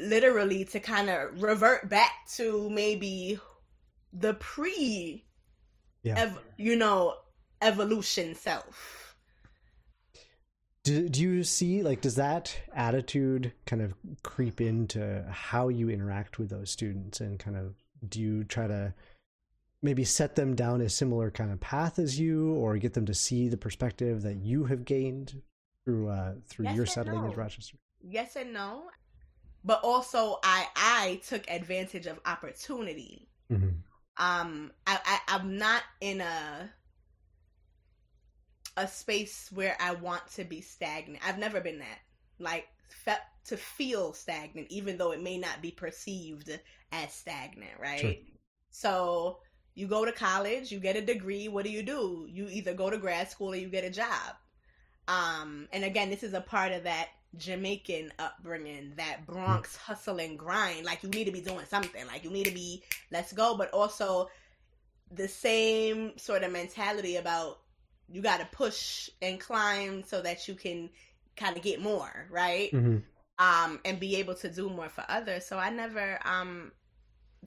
literally 0.00 0.64
to 0.66 0.80
kind 0.80 1.08
of 1.10 1.42
revert 1.42 1.88
back 1.88 2.12
to 2.36 2.68
maybe 2.70 3.38
the 4.12 4.34
pre, 4.34 5.24
Yeah. 6.02 6.14
ev- 6.18 6.38
you 6.56 6.76
know, 6.76 7.16
evolution 7.62 8.34
self. 8.34 9.14
Do, 10.82 11.08
do 11.10 11.20
you 11.20 11.44
see 11.44 11.82
like 11.82 12.00
does 12.00 12.14
that 12.14 12.56
attitude 12.74 13.52
kind 13.66 13.82
of 13.82 13.92
creep 14.22 14.60
into 14.62 15.26
how 15.30 15.68
you 15.68 15.90
interact 15.90 16.38
with 16.38 16.48
those 16.48 16.70
students 16.70 17.20
and 17.20 17.38
kind 17.38 17.56
of 17.56 17.74
do 18.08 18.18
you 18.18 18.44
try 18.44 18.66
to 18.66 18.94
maybe 19.82 20.04
set 20.04 20.36
them 20.36 20.54
down 20.56 20.80
a 20.80 20.88
similar 20.88 21.30
kind 21.30 21.52
of 21.52 21.60
path 21.60 21.98
as 21.98 22.18
you 22.18 22.54
or 22.54 22.78
get 22.78 22.94
them 22.94 23.04
to 23.06 23.14
see 23.14 23.48
the 23.50 23.58
perspective 23.58 24.22
that 24.22 24.36
you 24.38 24.64
have 24.64 24.86
gained 24.86 25.42
through 25.84 26.08
uh 26.08 26.32
through 26.48 26.64
Yes 26.64 26.76
your 26.76 26.86
settling 26.86 27.24
no. 27.24 27.30
in 27.30 27.36
Rochester? 27.36 27.76
Yes 28.02 28.36
and 28.36 28.54
no, 28.54 28.84
but 29.64 29.80
also 29.82 30.38
I 30.42 30.66
I 30.76 31.20
took 31.26 31.50
advantage 31.50 32.06
of 32.06 32.18
opportunity. 32.26 33.28
Mm-hmm. 33.50 33.68
um 34.24 34.70
I, 34.86 35.00
I 35.04 35.18
i'm 35.26 35.58
not 35.58 35.82
in 36.00 36.20
a 36.20 36.70
a 38.76 38.86
space 38.88 39.50
where 39.52 39.76
I 39.80 39.92
want 39.94 40.26
to 40.36 40.44
be 40.44 40.60
stagnant. 40.60 41.26
I've 41.26 41.38
never 41.38 41.60
been 41.60 41.80
that. 41.80 41.98
Like 42.38 42.66
fe- 42.88 43.26
to 43.46 43.56
feel 43.56 44.12
stagnant, 44.12 44.68
even 44.70 44.96
though 44.96 45.12
it 45.12 45.22
may 45.22 45.36
not 45.36 45.60
be 45.60 45.70
perceived 45.70 46.58
as 46.92 47.12
stagnant, 47.12 47.72
right? 47.78 48.00
Sure. 48.00 48.14
So 48.70 49.38
you 49.74 49.86
go 49.86 50.04
to 50.04 50.12
college, 50.12 50.72
you 50.72 50.78
get 50.80 50.96
a 50.96 51.02
degree. 51.02 51.48
What 51.48 51.64
do 51.64 51.70
you 51.70 51.82
do? 51.82 52.26
You 52.30 52.48
either 52.48 52.72
go 52.72 52.90
to 52.90 52.98
grad 52.98 53.30
school 53.30 53.52
or 53.52 53.56
you 53.56 53.68
get 53.68 53.84
a 53.84 53.90
job. 53.90 54.36
Um, 55.08 55.68
and 55.72 55.84
again, 55.84 56.08
this 56.08 56.22
is 56.22 56.34
a 56.34 56.40
part 56.40 56.72
of 56.72 56.84
that 56.84 57.08
Jamaican 57.36 58.12
upbringing, 58.18 58.92
that 58.96 59.26
Bronx 59.26 59.76
hustle 59.76 60.18
and 60.18 60.38
grind. 60.38 60.84
Like 60.84 61.02
you 61.02 61.08
need 61.08 61.24
to 61.24 61.32
be 61.32 61.40
doing 61.40 61.64
something. 61.68 62.06
Like 62.06 62.24
you 62.24 62.30
need 62.30 62.46
to 62.46 62.54
be 62.54 62.82
let's 63.10 63.32
go, 63.32 63.56
but 63.56 63.70
also 63.72 64.28
the 65.12 65.28
same 65.28 66.16
sort 66.18 66.42
of 66.42 66.52
mentality 66.52 67.16
about 67.16 67.58
you 68.08 68.22
got 68.22 68.40
to 68.40 68.46
push 68.46 69.10
and 69.22 69.38
climb 69.38 70.04
so 70.04 70.20
that 70.20 70.48
you 70.48 70.54
can 70.54 70.90
kind 71.36 71.56
of 71.56 71.62
get 71.62 71.80
more, 71.80 72.26
right? 72.30 72.70
Mm-hmm. 72.72 72.98
Um, 73.38 73.80
and 73.84 73.98
be 73.98 74.16
able 74.16 74.34
to 74.34 74.50
do 74.50 74.68
more 74.68 74.88
for 74.88 75.04
others. 75.08 75.46
So 75.46 75.56
I 75.56 75.70
never, 75.70 76.18
um, 76.24 76.72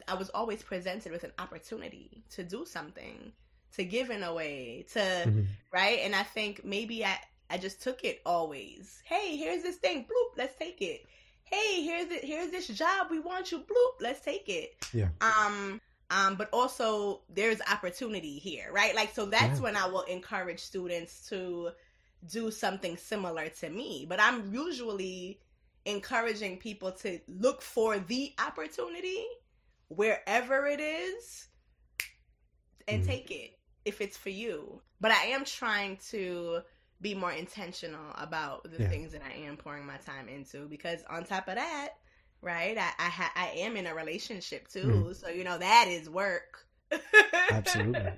I 0.08 0.16
was 0.16 0.30
always 0.32 0.64
presented 0.64 1.12
with 1.12 1.24
an 1.24 1.34
opportunity 1.38 2.24
to 2.32 2.44
do 2.44 2.66
something, 2.66 3.32
to 3.76 3.84
give 3.84 4.10
in 4.10 4.24
a 4.24 4.34
way, 4.34 4.86
to 4.94 5.00
mm-hmm. 5.00 5.42
right. 5.72 6.00
And 6.02 6.16
I 6.16 6.24
think 6.24 6.66
maybe 6.66 7.06
I, 7.06 7.20
I 7.50 7.58
just 7.58 7.82
took 7.82 8.04
it 8.04 8.22
always. 8.26 9.02
Hey, 9.06 9.38
here's 9.38 9.64
this 9.64 9.78
thing, 9.78 10.04
bloop, 10.04 10.38
let's 10.38 10.58
take 10.58 10.82
it. 10.82 11.06
Hey, 11.44 11.84
here's 11.84 12.10
it, 12.12 12.24
here's 12.24 12.52
this 12.52 12.68
job, 12.68 13.08
we 13.12 13.20
want 13.20 13.52
you, 13.52 13.60
bloop, 13.60 14.02
let's 14.02 14.22
take 14.22 14.50
it. 14.50 14.76
Yeah. 14.94 15.10
Um, 15.22 15.80
um, 16.10 16.36
but 16.36 16.50
also 16.54 17.22
there's 17.30 17.60
opportunity 17.72 18.38
here, 18.38 18.70
right? 18.72 18.96
Like, 18.96 19.14
so 19.14 19.26
that's 19.26 19.58
yeah. 19.58 19.64
when 19.64 19.76
I 19.76 19.88
will 19.88 20.04
encourage 20.04 20.60
students 20.60 21.28
to 21.30 21.72
do 22.32 22.52
something 22.52 22.98
similar 22.98 23.50
to 23.50 23.70
me. 23.70 24.06
But 24.08 24.20
I'm 24.20 24.54
usually 24.54 25.40
encouraging 25.86 26.58
people 26.58 26.92
to 26.92 27.20
look 27.28 27.62
for 27.62 28.00
the 28.00 28.34
opportunity 28.40 29.26
wherever 29.90 30.66
it 30.68 30.80
is 30.80 31.48
and 32.88 33.04
mm. 33.04 33.08
take 33.08 33.32
it 33.32 33.58
if 33.86 34.02
it's 34.02 34.18
for 34.18 34.30
you. 34.30 34.82
But 35.02 35.12
I 35.12 35.26
am 35.28 35.46
trying 35.46 35.98
to 36.12 36.62
be 37.02 37.14
more 37.14 37.32
intentional 37.32 38.14
about 38.16 38.64
the 38.64 38.84
yeah. 38.84 38.90
things 38.90 39.12
that 39.12 39.22
I 39.24 39.34
am 39.46 39.58
pouring 39.58 39.86
my 39.86 39.98
time 39.98 40.30
into 40.30 40.68
because 40.68 41.02
on 41.10 41.26
top 41.26 41.48
of 41.48 41.56
that, 41.56 41.90
right, 42.42 42.78
I 42.78 42.92
I, 43.00 43.10
ha- 43.10 43.34
I 43.36 43.48
am 43.58 43.76
in 43.76 43.88
a 43.88 43.96
relationship 43.96 44.68
too, 44.68 45.08
mm. 45.10 45.16
so 45.16 45.30
you 45.30 45.44
know 45.44 45.58
that 45.58 45.88
is 45.90 46.10
work. 46.10 46.66
Absolutely. 47.52 48.14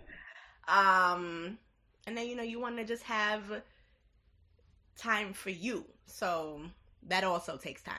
Um, 0.68 1.58
and 2.08 2.18
then 2.18 2.28
you 2.28 2.36
know 2.36 2.44
you 2.44 2.60
want 2.60 2.78
to 2.78 2.86
just 2.86 3.04
have 3.04 3.62
time 4.98 5.34
for 5.34 5.50
you, 5.50 5.86
so 6.06 6.62
that 7.08 7.24
also 7.24 7.58
takes 7.58 7.82
time. 7.82 7.96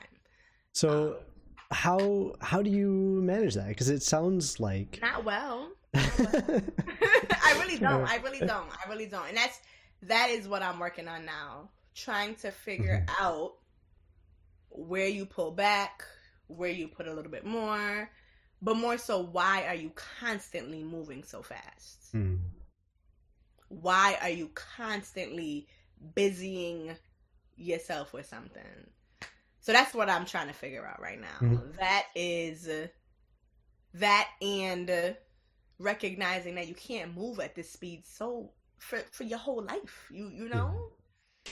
So. 0.73 1.07
Um, 1.07 1.15
how 1.71 2.33
how 2.39 2.61
do 2.61 2.69
you 2.69 2.89
manage 2.89 3.55
that? 3.55 3.67
Because 3.67 3.89
it 3.89 4.01
sounds 4.01 4.59
like 4.59 4.99
not 5.01 5.25
well. 5.25 5.69
Not 5.93 6.19
well. 6.19 6.61
I 7.43 7.59
really 7.59 7.77
don't. 7.77 8.07
I 8.07 8.17
really 8.23 8.39
don't. 8.39 8.69
I 8.69 8.89
really 8.89 9.05
don't. 9.05 9.27
And 9.27 9.37
that's 9.37 9.59
that 10.03 10.29
is 10.29 10.47
what 10.47 10.63
I'm 10.63 10.79
working 10.79 11.07
on 11.07 11.25
now. 11.25 11.69
Trying 11.95 12.35
to 12.35 12.51
figure 12.51 13.05
mm-hmm. 13.07 13.25
out 13.25 13.53
where 14.69 15.07
you 15.07 15.25
pull 15.25 15.51
back, 15.51 16.03
where 16.47 16.69
you 16.69 16.87
put 16.87 17.07
a 17.07 17.13
little 17.13 17.31
bit 17.31 17.45
more, 17.45 18.09
but 18.61 18.75
more 18.75 18.97
so, 18.97 19.21
why 19.21 19.65
are 19.67 19.75
you 19.75 19.91
constantly 20.19 20.83
moving 20.83 21.23
so 21.23 21.41
fast? 21.41 22.13
Mm. 22.13 22.39
Why 23.69 24.17
are 24.21 24.29
you 24.29 24.49
constantly 24.53 25.67
busying 26.15 26.95
yourself 27.55 28.13
with 28.13 28.25
something? 28.25 28.63
So 29.59 29.73
that's 29.73 29.93
what 29.93 30.09
I'm 30.09 30.25
trying 30.25 30.47
to 30.47 30.53
figure 30.53 30.85
out 30.85 31.01
right 31.01 31.19
now. 31.19 31.27
Mm-hmm. 31.41 31.77
That 31.77 32.05
is 32.15 32.69
that 33.95 34.27
and 34.41 35.15
recognizing 35.79 36.55
that 36.55 36.67
you 36.67 36.75
can't 36.75 37.15
move 37.15 37.39
at 37.39 37.55
this 37.55 37.71
speed 37.71 38.05
so 38.05 38.51
for 38.77 38.99
for 39.11 39.23
your 39.23 39.39
whole 39.39 39.63
life. 39.63 40.07
You 40.11 40.29
you 40.29 40.49
know. 40.49 40.73
Yeah. 40.73 40.93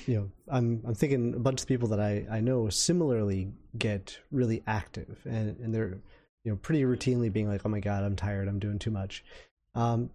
You 0.07 0.15
know, 0.15 0.31
I'm 0.49 0.81
I'm 0.85 0.93
thinking 0.93 1.33
a 1.35 1.39
bunch 1.39 1.61
of 1.61 1.67
people 1.67 1.87
that 1.89 1.99
I 1.99 2.25
I 2.29 2.41
know 2.41 2.69
similarly 2.69 3.53
get 3.77 4.19
really 4.31 4.61
active 4.67 5.21
and 5.25 5.57
and 5.59 5.73
they're 5.73 5.99
you 6.43 6.51
know 6.51 6.57
pretty 6.57 6.83
routinely 6.83 7.31
being 7.31 7.47
like, 7.47 7.61
oh 7.65 7.69
my 7.69 7.79
god, 7.79 8.03
I'm 8.03 8.15
tired, 8.15 8.47
I'm 8.47 8.59
doing 8.59 8.79
too 8.79 8.91
much. 8.91 9.23
Um, 9.73 10.09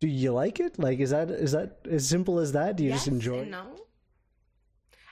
do 0.00 0.08
you 0.08 0.32
like 0.32 0.60
it? 0.60 0.78
Like, 0.78 0.98
is 1.00 1.10
that 1.10 1.30
is 1.30 1.52
that 1.52 1.78
as 1.90 2.08
simple 2.08 2.38
as 2.38 2.52
that? 2.52 2.76
Do 2.76 2.84
you 2.84 2.90
yes 2.90 3.00
just 3.00 3.08
enjoy? 3.08 3.44
No, 3.44 3.66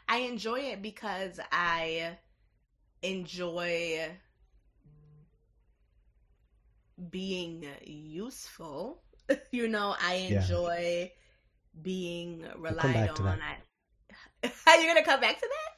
I 0.08 0.18
enjoy 0.18 0.60
it 0.60 0.82
because 0.82 1.38
I 1.52 2.16
enjoy 3.02 4.08
being 7.10 7.66
useful 7.84 9.02
you 9.50 9.68
know, 9.68 9.94
I 10.00 10.14
enjoy 10.14 11.10
yeah. 11.10 11.82
being 11.82 12.44
relied 12.56 13.10
on. 13.10 13.38
I, 13.40 14.48
are 14.66 14.80
you 14.80 14.86
gonna 14.86 15.04
come 15.04 15.20
back 15.20 15.40
to 15.40 15.48
that? 15.48 15.70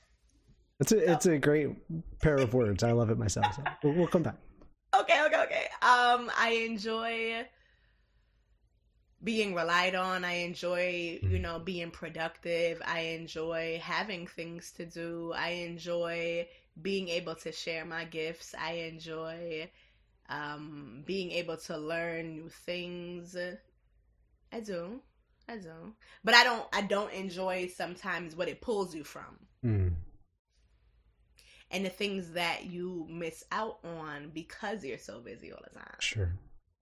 It's 0.81 0.93
a 0.93 1.13
it's 1.13 1.27
a 1.27 1.39
great 1.39 1.69
pair 2.21 2.37
of 2.37 2.55
words. 2.55 2.83
I 2.83 2.93
love 2.93 3.11
it 3.11 3.19
myself. 3.19 3.55
So 3.55 3.63
we'll, 3.83 3.93
we'll 3.95 4.07
come 4.09 4.23
back. 4.23 4.37
Okay, 4.99 5.25
okay, 5.27 5.43
okay. 5.45 5.67
Um, 5.81 6.31
I 6.37 6.67
enjoy 6.69 7.47
being 9.25 9.55
relied 9.55 9.95
on. 9.95 10.25
I 10.25 10.33
enjoy, 10.33 11.21
you 11.23 11.29
mm-hmm. 11.29 11.43
know, 11.43 11.59
being 11.59 11.91
productive. 11.91 12.83
I 12.85 13.01
enjoy 13.01 13.81
having 13.83 14.27
things 14.27 14.73
to 14.73 14.85
do. 14.85 15.33
I 15.35 15.51
enjoy 15.51 16.49
being 16.81 17.09
able 17.09 17.37
to 17.37 17.53
share 17.53 17.85
my 17.85 18.05
gifts. 18.05 18.55
I 18.59 18.73
enjoy 18.73 19.71
um, 20.29 21.03
being 21.07 21.31
able 21.33 21.57
to 21.57 21.77
learn 21.77 22.33
new 22.33 22.49
things. 22.49 23.37
I 24.53 24.61
do, 24.61 25.01
I 25.49 25.57
do, 25.57 25.95
but 26.25 26.35
I 26.35 26.45
don't. 26.45 26.67
I 26.73 26.83
don't 26.83 27.13
enjoy 27.13 27.69
sometimes 27.75 28.37
what 28.37 28.49
it 28.49 28.61
pulls 28.61 28.95
you 28.95 29.05
from, 29.05 29.39
mm. 29.65 29.93
and 31.71 31.85
the 31.85 31.91
things 31.91 32.33
that 32.33 32.67
you 32.67 33.07
miss 33.09 33.45
out 33.51 33.79
on 33.85 34.31
because 34.35 34.85
you're 34.85 34.99
so 34.99 35.21
busy 35.21 35.53
all 35.53 35.63
the 35.65 35.79
time. 35.79 35.97
Sure. 36.01 36.33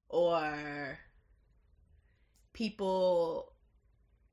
Or 0.09 0.99
people 2.53 3.53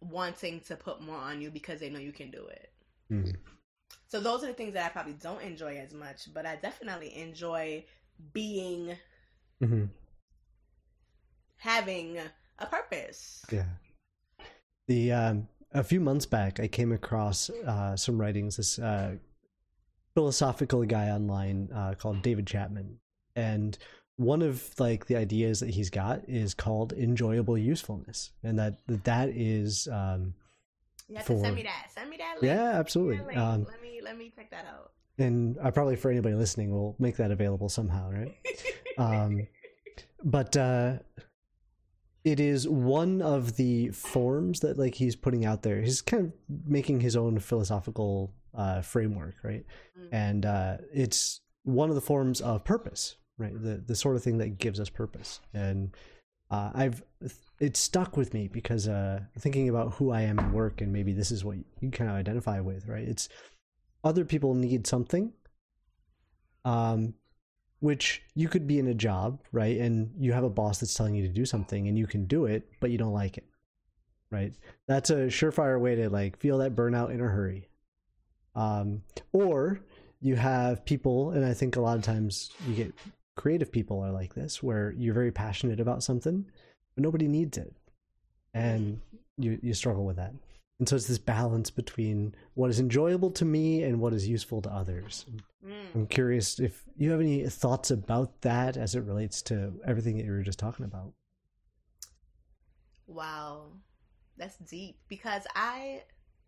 wanting 0.02 0.60
to 0.62 0.76
put 0.76 1.02
more 1.02 1.18
on 1.18 1.42
you 1.42 1.52
because 1.52 1.80
they 1.80 1.90
know 1.90 2.00
you 2.00 2.12
can 2.12 2.32
do 2.32 2.48
it. 2.48 2.72
Mm. 3.12 3.36
So 4.08 4.20
those 4.20 4.44
are 4.44 4.48
the 4.48 4.54
things 4.54 4.74
that 4.74 4.86
I 4.86 4.90
probably 4.90 5.14
don't 5.14 5.42
enjoy 5.42 5.78
as 5.78 5.94
much, 5.94 6.34
but 6.34 6.46
I 6.46 6.56
definitely 6.56 7.16
enjoy 7.18 7.86
being 8.34 8.96
mm-hmm. 9.62 9.86
having 11.58 12.20
a 12.60 12.66
purpose. 12.66 13.46
Yeah. 13.52 13.66
The 14.88 15.12
um, 15.12 15.48
a 15.74 15.84
few 15.84 16.00
months 16.00 16.26
back, 16.26 16.60
I 16.60 16.68
came 16.68 16.92
across 16.92 17.50
uh, 17.50 17.96
some 17.96 18.20
writings. 18.20 18.58
This 18.58 18.80
uh, 18.80 19.16
philosophical 20.16 20.84
guy 20.86 21.10
online 21.10 21.70
uh, 21.74 21.96
called 21.98 22.22
David 22.22 22.48
Chapman, 22.48 23.00
and 23.36 23.78
one 24.16 24.42
of 24.42 24.68
like 24.80 25.08
the 25.08 25.16
ideas 25.16 25.60
that 25.60 25.70
he's 25.70 25.90
got 25.90 26.22
is 26.28 26.54
called 26.54 26.94
enjoyable 26.94 27.58
usefulness, 27.58 28.32
and 28.44 28.58
that 28.60 28.80
that 28.88 29.30
is. 29.30 29.88
Um, 29.92 30.34
you 31.10 31.16
have 31.16 31.26
for... 31.26 31.34
to 31.34 31.40
send 31.42 31.56
me 31.56 31.64
that. 31.64 31.88
Send 31.94 32.10
me 32.10 32.18
that. 32.18 32.42
Link. 32.42 32.54
Yeah, 32.54 32.80
absolutely. 32.80 33.36
Um, 33.36 33.66
let 33.66 33.82
me 33.82 34.00
let 34.04 34.18
me 34.18 34.32
check 34.36 34.50
that 34.52 34.66
out 34.66 34.92
and 35.18 35.58
I 35.62 35.72
probably 35.72 35.96
for 35.96 36.12
anybody 36.12 36.36
listening 36.36 36.72
we'll 36.72 36.96
make 37.00 37.18
that 37.18 37.32
available 37.32 37.70
somehow, 37.70 38.10
right? 38.12 38.36
um, 38.98 39.48
but 40.24 40.56
uh, 40.58 40.98
it 42.24 42.40
is 42.40 42.68
one 42.68 43.22
of 43.22 43.56
the 43.56 43.90
forms 43.90 44.60
that 44.62 44.78
like 44.78 44.96
he's 44.96 45.16
putting 45.16 45.46
out 45.46 45.64
there. 45.64 45.82
He's 45.82 46.02
kind 46.02 46.26
of 46.26 46.34
making 46.68 47.00
his 47.00 47.16
own 47.16 47.40
philosophical 47.40 48.34
uh, 48.54 48.82
framework, 48.82 49.36
right? 49.44 49.66
Mm-hmm. 49.98 50.16
And 50.16 50.46
uh, 50.46 50.78
it's 50.94 51.42
one 51.64 51.90
of 51.90 51.96
the 51.96 52.02
forms 52.02 52.42
of 52.42 52.64
purpose, 52.64 53.16
right? 53.38 53.54
The 53.54 53.84
the 53.86 53.96
sort 53.96 54.16
of 54.16 54.24
thing 54.24 54.40
that 54.40 54.58
gives 54.58 54.80
us 54.80 54.90
purpose. 54.90 55.40
And 55.54 55.96
uh, 56.50 56.72
I've 56.74 57.04
it 57.60 57.76
stuck 57.76 58.18
with 58.18 58.34
me 58.34 58.48
because 58.48 58.88
uh, 58.88 59.22
thinking 59.40 59.70
about 59.70 59.94
who 59.94 60.12
I 60.12 60.22
am 60.22 60.40
at 60.40 60.52
work 60.52 60.82
and 60.82 60.94
maybe 60.94 61.14
this 61.14 61.32
is 61.32 61.44
what 61.44 61.58
you 61.80 61.92
kind 61.92 62.10
of 62.10 62.16
identify 62.16 62.60
with, 62.60 62.88
right? 62.88 63.08
It's 63.08 63.30
other 64.04 64.26
people 64.26 64.54
need 64.54 64.88
something 64.88 65.32
um 66.66 67.14
which 67.80 68.24
you 68.34 68.48
could 68.48 68.66
be 68.66 68.80
in 68.80 68.88
a 68.88 68.94
job 68.94 69.40
right? 69.52 69.78
And 69.78 70.12
you 70.18 70.34
have 70.34 70.44
a 70.44 70.50
boss 70.50 70.80
that's 70.80 70.94
telling 70.94 71.14
you 71.16 71.28
to 71.28 71.34
do 71.34 71.46
something 71.46 71.88
and 71.88 71.98
you 71.98 72.08
can 72.08 72.26
do 72.26 72.46
it 72.46 72.70
but 72.80 72.90
you 72.90 72.98
don't 72.98 73.14
like 73.14 73.38
it 73.38 73.46
right? 74.30 74.54
That's 74.88 75.10
a 75.10 75.28
surefire 75.28 75.80
way 75.80 75.96
to 75.96 76.10
like 76.10 76.38
feel 76.38 76.58
that 76.58 76.76
burnout 76.76 77.12
in 77.12 77.22
a 77.22 77.26
hurry. 77.26 77.70
Um 78.56 79.04
or 79.32 79.80
you 80.20 80.36
have 80.36 80.84
people 80.84 81.30
and 81.30 81.46
i 81.46 81.54
think 81.54 81.76
a 81.76 81.80
lot 81.82 81.96
of 81.96 82.04
times 82.04 82.50
you 82.68 82.74
get 82.74 82.92
creative 83.36 83.72
people 83.72 84.00
are 84.00 84.12
like 84.12 84.34
this 84.34 84.64
where 84.64 84.96
you're 84.98 85.14
very 85.14 85.32
passionate 85.32 85.80
about 85.80 86.02
something 86.02 86.44
but 86.98 87.04
nobody 87.04 87.28
needs 87.28 87.58
it. 87.60 87.74
And 88.56 89.00
you 89.38 89.60
you 89.62 89.74
struggle 89.76 90.04
with 90.04 90.16
that. 90.16 90.34
And 90.80 90.88
so 90.88 90.96
it's 90.96 91.08
this 91.08 91.18
balance 91.18 91.72
between 91.72 92.36
what 92.54 92.70
is 92.70 92.80
enjoyable 92.80 93.32
to 93.32 93.46
me 93.46 93.84
and 93.84 94.00
what 94.00 94.14
is 94.14 94.28
useful 94.28 94.62
to 94.62 94.70
others. 94.70 95.26
Mm. 95.66 95.96
I'm 95.96 96.08
curious 96.08 96.60
if 96.60 96.84
you 96.98 97.10
have 97.12 97.20
any 97.20 97.48
thoughts 97.50 97.90
about 97.90 98.42
that 98.42 98.78
as 98.78 98.94
it 98.94 99.02
relates 99.02 99.42
to 99.44 99.74
everything 99.86 100.18
that 100.18 100.26
you 100.26 100.32
were 100.32 100.44
just 100.44 100.60
talking 100.60 100.86
about. 100.86 101.14
Wow. 103.08 103.72
That's 104.38 104.58
deep 104.58 105.00
because 105.10 105.48
I 105.56 106.04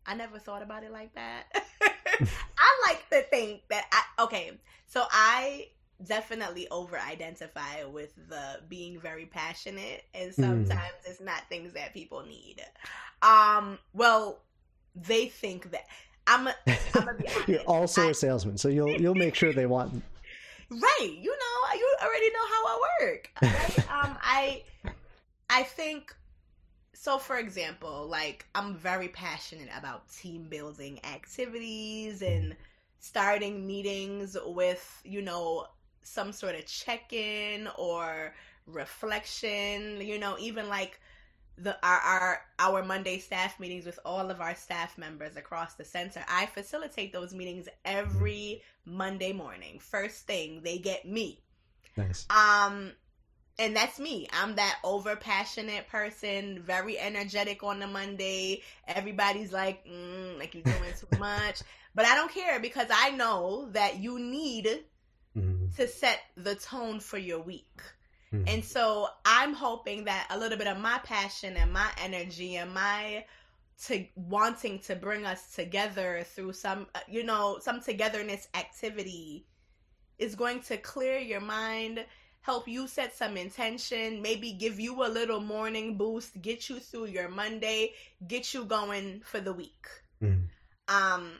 I 0.05 0.13
never 0.13 0.38
thought 0.38 0.62
about 0.62 0.83
it 0.83 0.91
like 0.91 1.13
that. 1.15 1.45
I 2.57 2.88
like 2.88 3.09
to 3.09 3.21
think 3.29 3.62
that 3.69 3.86
I 3.91 4.24
okay, 4.24 4.51
so 4.86 5.05
I 5.09 5.69
definitely 6.06 6.68
over 6.70 6.98
identify 6.98 7.84
with 7.84 8.13
the 8.29 8.62
being 8.70 9.00
very 9.00 9.25
passionate 9.25 10.06
and 10.13 10.34
hmm. 10.34 10.41
sometimes 10.41 10.94
mm. 11.06 11.10
it's 11.10 11.20
not 11.20 11.41
things 11.50 11.74
that 11.74 11.94
people 11.94 12.24
need 12.25 12.63
um 13.22 13.77
well 13.94 14.39
they 14.96 15.27
think 15.27 15.70
that 15.72 15.86
i'm 16.25 16.48
a, 16.48 16.56
I'm 16.96 17.10
a 17.10 17.15
you're 17.48 17.60
also 17.62 18.08
I, 18.08 18.12
a 18.12 18.13
salesman 18.13 18.58
so 18.58 18.70
you'll 18.70 18.91
you'll 18.91 19.15
make 19.15 19.36
sure 19.36 19.51
they 19.51 19.65
want 19.65 19.91
right 20.70 21.18
you 21.20 21.32
know 21.32 21.74
you 21.75 21.96
already 22.01 22.29
know 22.29 22.48
how 22.48 22.68
i 22.68 22.82
work 23.01 23.32
right 23.41 23.91
um 24.03 24.18
i 24.22 24.63
i 25.50 25.63
think 25.63 26.15
so 26.94 27.18
for 27.18 27.38
example 27.38 28.08
like 28.08 28.46
i'm 28.56 28.75
very 28.75 29.10
passionate 29.10 29.70
about 29.77 30.08
team 30.10 30.44
building 30.50 31.00
activities 31.03 32.22
and 32.22 32.56
starting 33.00 33.65
meetings 33.65 34.38
with 34.46 35.01
you 35.03 35.22
know 35.22 35.65
some 36.03 36.32
sort 36.32 36.56
of 36.56 36.65
check-in 36.65 37.68
or 37.77 38.34
reflection 38.65 40.00
you 40.01 40.20
know 40.20 40.36
even 40.39 40.70
like 40.70 41.00
the 41.58 41.75
our, 41.86 42.00
our 42.00 42.41
our 42.60 42.84
monday 42.84 43.18
staff 43.18 43.60
meetings 43.60 43.86
with 43.86 44.00
all 44.06 44.29
of 44.29 44.39
our 44.41 44.56
staff 44.56 44.98
members 44.98 45.36
across 45.36 45.74
the 45.74 45.84
center 45.84 46.24
i 46.29 46.46
facilitate 46.46 47.12
those 47.12 47.34
meetings 47.34 47.68
every 47.84 48.62
monday 48.86 49.34
morning 49.34 49.79
first 49.79 50.27
thing 50.27 50.62
they 50.63 50.77
get 50.77 51.06
me 51.06 51.39
nice 51.98 52.25
um 52.29 52.91
and 53.60 53.75
that's 53.75 54.00
me. 54.00 54.25
I'm 54.32 54.56
that 54.56 54.79
over 54.86 55.18
passionate 55.18 55.88
person, 55.89 56.63
very 56.65 56.98
energetic 56.98 57.62
on 57.62 57.79
the 57.79 57.88
Monday. 57.88 58.63
Everybody's 58.88 59.51
like, 59.51 59.86
mm, 59.86 60.39
like 60.39 60.53
you're 60.56 60.63
doing 60.63 60.94
too 60.98 61.08
much, 61.20 61.62
but 61.94 62.06
I 62.06 62.15
don't 62.15 62.32
care 62.32 62.60
because 62.62 62.88
I 62.89 63.12
know 63.12 63.68
that 63.74 64.00
you 64.00 64.18
need. 64.18 64.86
To 65.77 65.88
set 65.88 66.19
the 66.38 66.55
tone 66.55 66.99
for 66.99 67.17
your 67.17 67.39
week. 67.41 67.81
Mm-hmm. 68.33 68.47
And 68.47 68.63
so 68.63 69.07
I'm 69.25 69.53
hoping 69.53 70.05
that 70.05 70.27
a 70.29 70.38
little 70.38 70.57
bit 70.57 70.67
of 70.67 70.77
my 70.79 70.99
passion 71.03 71.57
and 71.57 71.73
my 71.73 71.89
energy 72.03 72.57
and 72.57 72.73
my 72.73 73.25
to 73.85 74.05
wanting 74.15 74.79
to 74.79 74.95
bring 74.95 75.25
us 75.25 75.55
together 75.55 76.23
through 76.35 76.53
some 76.53 76.88
uh, 76.95 76.99
you 77.07 77.23
know 77.23 77.59
some 77.61 77.79
togetherness 77.79 78.47
activity 78.53 79.45
is 80.17 80.35
going 80.35 80.59
to 80.59 80.77
clear 80.77 81.17
your 81.17 81.39
mind 81.39 82.05
help 82.41 82.67
you 82.67 82.88
set 82.88 83.15
some 83.15 83.38
intention 83.38 84.21
maybe 84.21 84.51
give 84.51 84.79
you 84.79 85.05
a 85.05 85.07
little 85.07 85.39
morning 85.39 85.97
boost 85.97 86.41
get 86.41 86.69
you 86.69 86.79
through 86.79 87.05
your 87.05 87.29
monday 87.29 87.93
get 88.27 88.53
you 88.53 88.65
going 88.65 89.21
for 89.23 89.39
the 89.39 89.53
week 89.53 89.88
mm. 90.21 90.43
um 90.89 91.31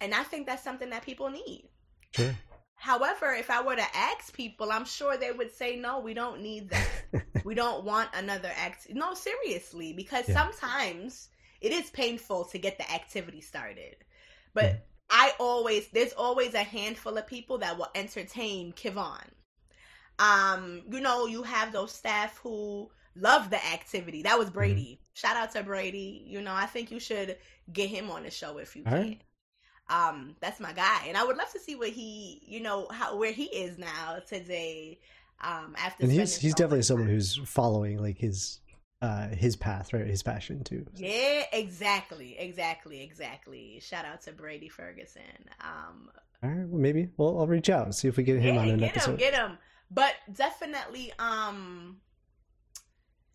and 0.00 0.14
i 0.14 0.22
think 0.22 0.46
that's 0.46 0.62
something 0.62 0.90
that 0.90 1.04
people 1.04 1.28
need 1.28 1.64
sure 2.12 2.36
However, 2.76 3.32
if 3.32 3.50
I 3.50 3.62
were 3.62 3.74
to 3.74 3.96
ask 3.96 4.32
people, 4.32 4.70
I'm 4.70 4.84
sure 4.84 5.16
they 5.16 5.32
would 5.32 5.52
say, 5.52 5.76
no, 5.76 5.98
we 5.98 6.14
don't 6.14 6.42
need 6.42 6.70
that. 6.70 7.24
we 7.44 7.54
don't 7.54 7.84
want 7.84 8.10
another 8.14 8.50
act. 8.54 8.88
No, 8.90 9.14
seriously, 9.14 9.92
because 9.94 10.28
yeah. 10.28 10.34
sometimes 10.34 11.30
it 11.60 11.72
is 11.72 11.90
painful 11.90 12.44
to 12.44 12.58
get 12.58 12.76
the 12.78 12.88
activity 12.92 13.40
started. 13.40 13.96
But 14.54 14.64
yeah. 14.64 14.76
I 15.10 15.32
always, 15.40 15.88
there's 15.88 16.12
always 16.12 16.54
a 16.54 16.62
handful 16.62 17.16
of 17.16 17.26
people 17.26 17.58
that 17.58 17.78
will 17.78 17.88
entertain 17.94 18.72
Kyvaughn. 18.72 19.26
Um, 20.18 20.82
you 20.90 21.00
know, 21.00 21.26
you 21.26 21.42
have 21.42 21.72
those 21.72 21.92
staff 21.92 22.38
who 22.42 22.90
love 23.16 23.48
the 23.50 23.64
activity. 23.66 24.22
That 24.22 24.38
was 24.38 24.48
mm-hmm. 24.48 24.58
Brady. 24.58 25.00
Mm-hmm. 25.00 25.10
Shout 25.14 25.36
out 25.36 25.52
to 25.52 25.62
Brady. 25.62 26.24
You 26.26 26.42
know, 26.42 26.52
I 26.54 26.66
think 26.66 26.90
you 26.90 27.00
should 27.00 27.38
get 27.72 27.88
him 27.88 28.10
on 28.10 28.24
the 28.24 28.30
show 28.30 28.58
if 28.58 28.76
you 28.76 28.82
All 28.86 28.92
can. 28.92 29.02
Right 29.02 29.22
um 29.88 30.34
that's 30.40 30.60
my 30.60 30.72
guy. 30.72 31.06
And 31.06 31.16
i 31.16 31.24
would 31.24 31.36
love 31.36 31.50
to 31.52 31.60
see 31.60 31.76
what 31.76 31.90
he 31.90 32.42
you 32.46 32.60
know 32.60 32.86
how 32.90 33.16
where 33.16 33.32
he 33.32 33.44
is 33.44 33.78
now 33.78 34.18
today 34.26 34.98
um 35.40 35.74
after 35.78 36.04
and 36.04 36.12
he's 36.12 36.36
he's 36.36 36.54
definitely 36.54 36.82
someone 36.82 37.08
who's 37.08 37.36
following 37.44 38.00
like 38.02 38.18
his 38.18 38.60
uh 39.02 39.28
his 39.28 39.54
path 39.56 39.92
right? 39.92 40.06
His 40.06 40.22
passion 40.22 40.64
too. 40.64 40.86
Yeah 40.94 41.44
exactly 41.52 42.36
exactly 42.38 43.02
exactly. 43.02 43.78
Shout 43.80 44.04
out 44.04 44.22
to 44.22 44.32
brady 44.32 44.68
ferguson. 44.68 45.22
Um 45.60 46.08
all 46.42 46.50
right 46.50 46.66
well, 46.68 46.80
maybe. 46.80 47.08
Well 47.16 47.38
i'll 47.38 47.46
reach 47.46 47.70
out 47.70 47.84
and 47.84 47.94
see 47.94 48.08
if 48.08 48.16
we 48.16 48.22
get 48.24 48.40
him 48.40 48.54
yeah, 48.54 48.60
on 48.60 48.68
an 48.70 48.78
get 48.78 48.90
episode. 48.90 49.10
him, 49.12 49.16
get 49.18 49.34
him. 49.34 49.58
But 49.90 50.14
definitely 50.32 51.12
um 51.18 51.98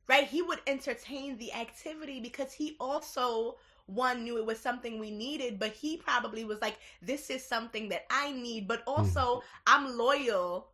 right 0.08 0.28
he 0.28 0.42
would 0.42 0.60
entertain 0.68 1.38
the 1.38 1.54
activity 1.54 2.20
because 2.20 2.52
he 2.52 2.76
also 2.80 3.56
one 3.94 4.24
knew 4.24 4.38
it 4.38 4.46
was 4.46 4.60
something 4.60 5.00
we 5.00 5.12
needed, 5.12 5.60
but 5.60 5.72
he 5.72 5.98
probably 5.98 6.46
was 6.46 6.62
like, 6.62 6.78
this 7.02 7.30
is 7.30 7.44
something 7.44 7.90
that 7.90 8.06
I 8.10 8.32
need, 8.32 8.68
but 8.68 8.84
also 8.88 9.20
mm-hmm. 9.20 9.42
I'm 9.68 9.98
loyal 9.98 10.70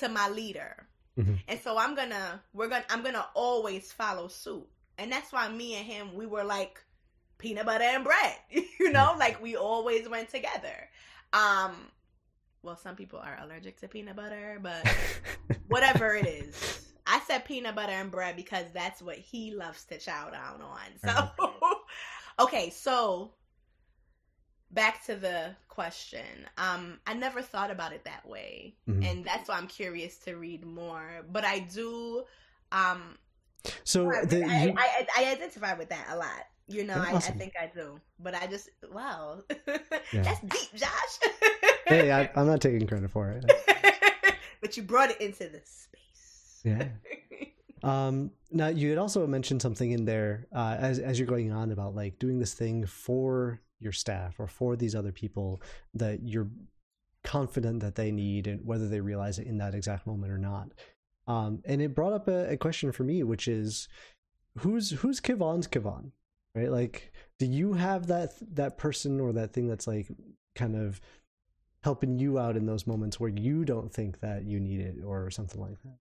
to 0.00 0.08
my 0.08 0.28
leader. 0.28 0.86
Mm-hmm. 1.18 1.34
And 1.46 1.60
so 1.60 1.78
I'm 1.78 1.94
gonna, 1.94 2.42
we're 2.52 2.68
gonna, 2.68 2.84
I'm 2.90 3.02
gonna 3.02 3.26
always 3.34 3.92
follow 3.92 4.28
suit. 4.28 4.66
And 4.98 5.12
that's 5.12 5.32
why 5.32 5.48
me 5.48 5.74
and 5.76 5.86
him, 5.86 6.14
we 6.14 6.26
were 6.26 6.44
like 6.44 6.82
peanut 7.38 7.66
butter 7.66 7.84
and 7.84 8.04
bread, 8.04 8.36
you 8.50 8.90
know, 8.90 9.08
mm-hmm. 9.10 9.20
like 9.20 9.42
we 9.42 9.56
always 9.56 10.08
went 10.08 10.30
together. 10.30 10.88
Um, 11.32 11.72
well, 12.62 12.76
some 12.76 12.96
people 12.96 13.18
are 13.18 13.38
allergic 13.42 13.78
to 13.80 13.88
peanut 13.88 14.16
butter, 14.16 14.58
but 14.62 14.88
whatever 15.68 16.14
it 16.14 16.26
is. 16.26 16.80
I 17.06 17.20
said 17.26 17.44
peanut 17.44 17.74
butter 17.74 17.92
and 17.92 18.10
bread 18.10 18.36
because 18.36 18.64
that's 18.72 19.02
what 19.02 19.16
he 19.16 19.54
loves 19.54 19.84
to 19.84 19.98
chow 19.98 20.30
down 20.30 20.62
on. 20.62 20.80
So, 21.04 21.30
Okay, 22.40 22.70
so 22.70 23.32
back 24.74 25.04
to 25.06 25.14
the 25.14 25.54
question. 25.68 26.24
Um, 26.58 26.98
I 27.06 27.14
never 27.14 27.40
thought 27.40 27.70
about 27.70 27.92
it 27.92 28.04
that 28.04 28.28
way, 28.28 28.74
mm-hmm. 28.88 29.02
and 29.02 29.24
that's 29.24 29.48
why 29.48 29.56
I'm 29.56 29.68
curious 29.68 30.18
to 30.20 30.36
read 30.36 30.64
more. 30.64 31.24
But 31.30 31.44
I 31.44 31.60
do. 31.60 32.24
Um, 32.72 33.16
so 33.84 34.10
I, 34.10 34.24
the, 34.24 34.44
I, 34.44 34.64
you... 34.64 34.74
I, 34.76 35.06
I, 35.16 35.32
identify 35.32 35.74
with 35.74 35.88
that 35.90 36.06
a 36.10 36.16
lot. 36.16 36.44
You 36.66 36.84
know, 36.84 36.94
awesome. 36.94 37.34
I, 37.34 37.38
think 37.38 37.52
I 37.60 37.70
do. 37.72 38.00
But 38.18 38.34
I 38.34 38.46
just 38.46 38.70
wow, 38.92 39.42
yeah. 39.68 39.76
that's 40.12 40.40
deep, 40.40 40.74
Josh. 40.74 41.32
hey, 41.86 42.10
I, 42.10 42.30
I'm 42.36 42.46
not 42.46 42.60
taking 42.60 42.86
credit 42.86 43.10
for 43.10 43.30
it. 43.30 44.36
but 44.60 44.76
you 44.76 44.82
brought 44.82 45.10
it 45.10 45.20
into 45.20 45.44
the 45.44 45.60
space. 45.64 46.60
Yeah. 46.64 46.88
Um, 47.84 48.30
now 48.50 48.68
you 48.68 48.88
had 48.88 48.98
also 48.98 49.26
mentioned 49.26 49.60
something 49.60 49.90
in 49.90 50.06
there 50.06 50.46
uh, 50.54 50.76
as 50.78 50.98
as 50.98 51.18
you're 51.18 51.28
going 51.28 51.52
on 51.52 51.70
about 51.70 51.94
like 51.94 52.18
doing 52.18 52.38
this 52.38 52.54
thing 52.54 52.86
for 52.86 53.60
your 53.78 53.92
staff 53.92 54.40
or 54.40 54.46
for 54.46 54.74
these 54.74 54.94
other 54.94 55.12
people 55.12 55.60
that 55.92 56.20
you're 56.22 56.48
confident 57.24 57.80
that 57.80 57.94
they 57.94 58.10
need 58.10 58.46
and 58.46 58.64
whether 58.64 58.88
they 58.88 59.00
realize 59.00 59.38
it 59.38 59.46
in 59.46 59.58
that 59.58 59.74
exact 59.74 60.06
moment 60.06 60.32
or 60.32 60.38
not. 60.38 60.70
Um, 61.26 61.62
and 61.66 61.82
it 61.82 61.94
brought 61.94 62.14
up 62.14 62.26
a, 62.28 62.52
a, 62.52 62.56
question 62.56 62.90
for 62.92 63.04
me, 63.04 63.22
which 63.22 63.48
is 63.48 63.88
who's 64.58 64.90
who's 64.90 65.20
Kyvaughn's 65.20 65.68
Kyvaughn, 65.68 66.12
right? 66.54 66.70
Like, 66.70 67.12
do 67.38 67.46
you 67.46 67.74
have 67.74 68.06
that 68.06 68.32
that 68.54 68.78
person 68.78 69.20
or 69.20 69.32
that 69.34 69.52
thing 69.52 69.68
that's 69.68 69.86
like 69.86 70.08
kind 70.54 70.74
of 70.74 71.02
helping 71.82 72.18
you 72.18 72.38
out 72.38 72.56
in 72.56 72.64
those 72.64 72.86
moments 72.86 73.20
where 73.20 73.30
you 73.30 73.66
don't 73.66 73.92
think 73.92 74.20
that 74.20 74.44
you 74.44 74.58
need 74.58 74.80
it 74.80 74.96
or 75.04 75.30
something 75.30 75.60
like 75.60 75.82
that? 75.82 75.98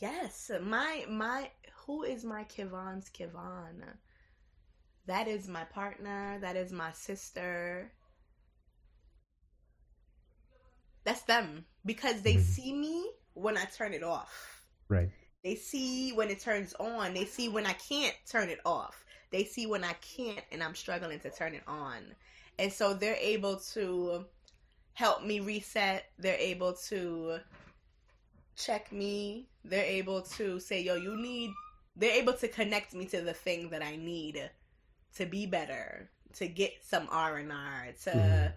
Yes, 0.00 0.50
my 0.60 1.04
my 1.08 1.50
who 1.86 2.02
is 2.04 2.24
my 2.24 2.44
Kyvaughn's 2.44 3.10
Kyvaughn? 3.10 3.82
That 5.06 5.28
is 5.28 5.48
my 5.48 5.64
partner. 5.64 6.38
That 6.40 6.56
is 6.56 6.72
my 6.72 6.92
sister. 6.92 7.92
That's 11.04 11.22
them 11.22 11.64
because 11.84 12.22
they 12.22 12.34
mm-hmm. 12.34 12.42
see 12.42 12.72
me 12.72 13.10
when 13.34 13.58
I 13.58 13.64
turn 13.64 13.92
it 13.92 14.04
off. 14.04 14.64
Right. 14.88 15.10
They 15.42 15.56
see 15.56 16.12
when 16.12 16.30
it 16.30 16.40
turns 16.40 16.74
on. 16.74 17.14
They 17.14 17.24
see 17.24 17.48
when 17.48 17.66
I 17.66 17.72
can't 17.72 18.14
turn 18.30 18.48
it 18.48 18.60
off. 18.64 19.04
They 19.30 19.44
see 19.44 19.66
when 19.66 19.82
I 19.82 19.94
can't 19.94 20.44
and 20.52 20.62
I'm 20.62 20.76
struggling 20.76 21.18
to 21.20 21.30
turn 21.30 21.54
it 21.54 21.64
on. 21.66 22.14
And 22.58 22.72
so 22.72 22.94
they're 22.94 23.16
able 23.16 23.56
to 23.72 24.26
help 24.94 25.24
me 25.24 25.40
reset. 25.40 26.04
They're 26.18 26.36
able 26.36 26.74
to 26.88 27.38
check 28.56 28.92
me. 28.92 29.48
They're 29.64 29.84
able 29.84 30.22
to 30.22 30.60
say, 30.60 30.82
yo, 30.82 30.96
you 30.96 31.16
need, 31.16 31.52
they're 31.96 32.18
able 32.20 32.34
to 32.34 32.48
connect 32.48 32.94
me 32.94 33.06
to 33.06 33.20
the 33.20 33.32
thing 33.32 33.70
that 33.70 33.82
I 33.82 33.96
need 33.96 34.50
to 35.16 35.26
be 35.26 35.46
better, 35.46 36.10
to 36.34 36.48
get 36.48 36.72
some 36.82 37.06
R&R, 37.10 37.88
to, 38.04 38.10
mm. 38.10 38.52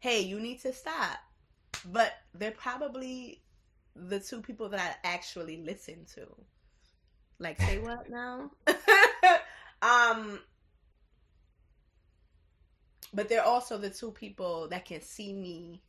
hey, 0.00 0.20
you 0.20 0.38
need 0.40 0.60
to 0.62 0.72
stop. 0.72 1.18
But 1.92 2.12
they're 2.34 2.50
probably 2.50 3.42
the 3.94 4.20
two 4.20 4.40
people 4.40 4.68
that 4.70 4.98
I 5.04 5.08
actually 5.08 5.58
listen 5.58 6.06
to. 6.14 6.26
Like, 7.38 7.60
say 7.60 7.78
what 7.78 8.08
now? 8.08 8.50
um, 9.82 10.40
but 13.12 13.28
they're 13.28 13.44
also 13.44 13.78
the 13.78 13.90
two 13.90 14.10
people 14.10 14.68
that 14.68 14.84
can 14.84 15.00
see 15.00 15.32
me. 15.32 15.82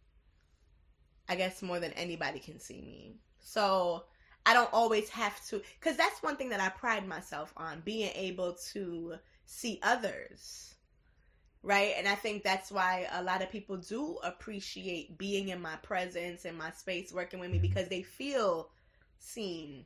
I 1.29 1.35
guess 1.35 1.61
more 1.61 1.79
than 1.79 1.91
anybody 1.93 2.39
can 2.39 2.59
see 2.59 2.81
me. 2.81 3.15
So 3.39 4.03
I 4.45 4.53
don't 4.53 4.73
always 4.73 5.09
have 5.09 5.45
to, 5.47 5.61
because 5.79 5.97
that's 5.97 6.23
one 6.23 6.35
thing 6.35 6.49
that 6.49 6.61
I 6.61 6.69
pride 6.69 7.07
myself 7.07 7.53
on 7.57 7.81
being 7.83 8.11
able 8.15 8.53
to 8.73 9.15
see 9.45 9.79
others. 9.83 10.75
Right. 11.63 11.95
And 11.97 12.07
I 12.07 12.15
think 12.15 12.43
that's 12.43 12.71
why 12.71 13.07
a 13.11 13.23
lot 13.23 13.41
of 13.41 13.51
people 13.51 13.75
do 13.77 14.17
appreciate 14.23 15.17
being 15.17 15.49
in 15.49 15.61
my 15.61 15.75
presence 15.77 16.45
and 16.45 16.57
my 16.57 16.71
space, 16.71 17.11
working 17.11 17.39
with 17.39 17.51
me, 17.51 17.59
because 17.59 17.89
they 17.89 18.03
feel 18.03 18.69
seen. 19.19 19.83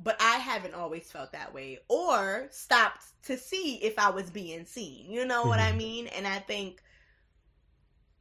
But 0.00 0.20
I 0.20 0.36
haven't 0.36 0.74
always 0.74 1.10
felt 1.10 1.32
that 1.32 1.54
way 1.54 1.78
or 1.88 2.48
stopped 2.50 3.04
to 3.22 3.38
see 3.38 3.76
if 3.76 3.98
I 3.98 4.10
was 4.10 4.28
being 4.28 4.66
seen. 4.66 5.10
You 5.10 5.24
know 5.24 5.40
mm-hmm. 5.40 5.48
what 5.48 5.60
I 5.60 5.68
mm-hmm. 5.68 5.78
mean? 5.78 6.06
And 6.08 6.26
I 6.26 6.40
think 6.40 6.82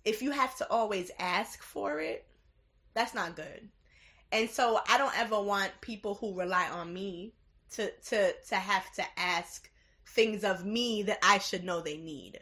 if 0.05 0.21
you 0.21 0.31
have 0.31 0.55
to 0.57 0.69
always 0.69 1.11
ask 1.19 1.61
for 1.61 1.99
it, 1.99 2.25
that's 2.93 3.13
not 3.13 3.35
good. 3.35 3.69
And 4.31 4.49
so 4.49 4.79
I 4.89 4.97
don't 4.97 5.17
ever 5.19 5.39
want 5.39 5.71
people 5.81 6.15
who 6.15 6.37
rely 6.37 6.67
on 6.69 6.93
me 6.93 7.33
to 7.71 7.91
to 7.91 8.33
to 8.33 8.55
have 8.55 8.91
to 8.93 9.03
ask 9.17 9.69
things 10.07 10.43
of 10.43 10.65
me 10.65 11.03
that 11.03 11.19
I 11.23 11.37
should 11.39 11.63
know 11.63 11.81
they 11.81 11.97
need. 11.97 12.39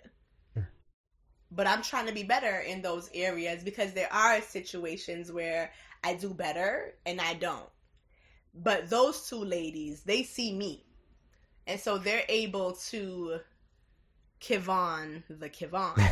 But 1.53 1.67
I'm 1.67 1.81
trying 1.81 2.07
to 2.07 2.13
be 2.13 2.23
better 2.23 2.59
in 2.59 2.81
those 2.81 3.09
areas 3.13 3.61
because 3.61 3.91
there 3.91 4.11
are 4.11 4.41
situations 4.41 5.33
where 5.33 5.71
I 6.01 6.13
do 6.13 6.33
better 6.33 6.93
and 7.05 7.19
I 7.19 7.33
don't. 7.33 7.67
But 8.53 8.89
those 8.89 9.27
two 9.27 9.43
ladies, 9.43 10.03
they 10.03 10.23
see 10.23 10.53
me. 10.53 10.85
And 11.67 11.79
so 11.79 11.97
they're 11.97 12.23
able 12.29 12.73
to 12.89 13.39
Kyvaughn 14.41 15.23
the 15.29 15.49
Kyvaughn. 15.49 16.11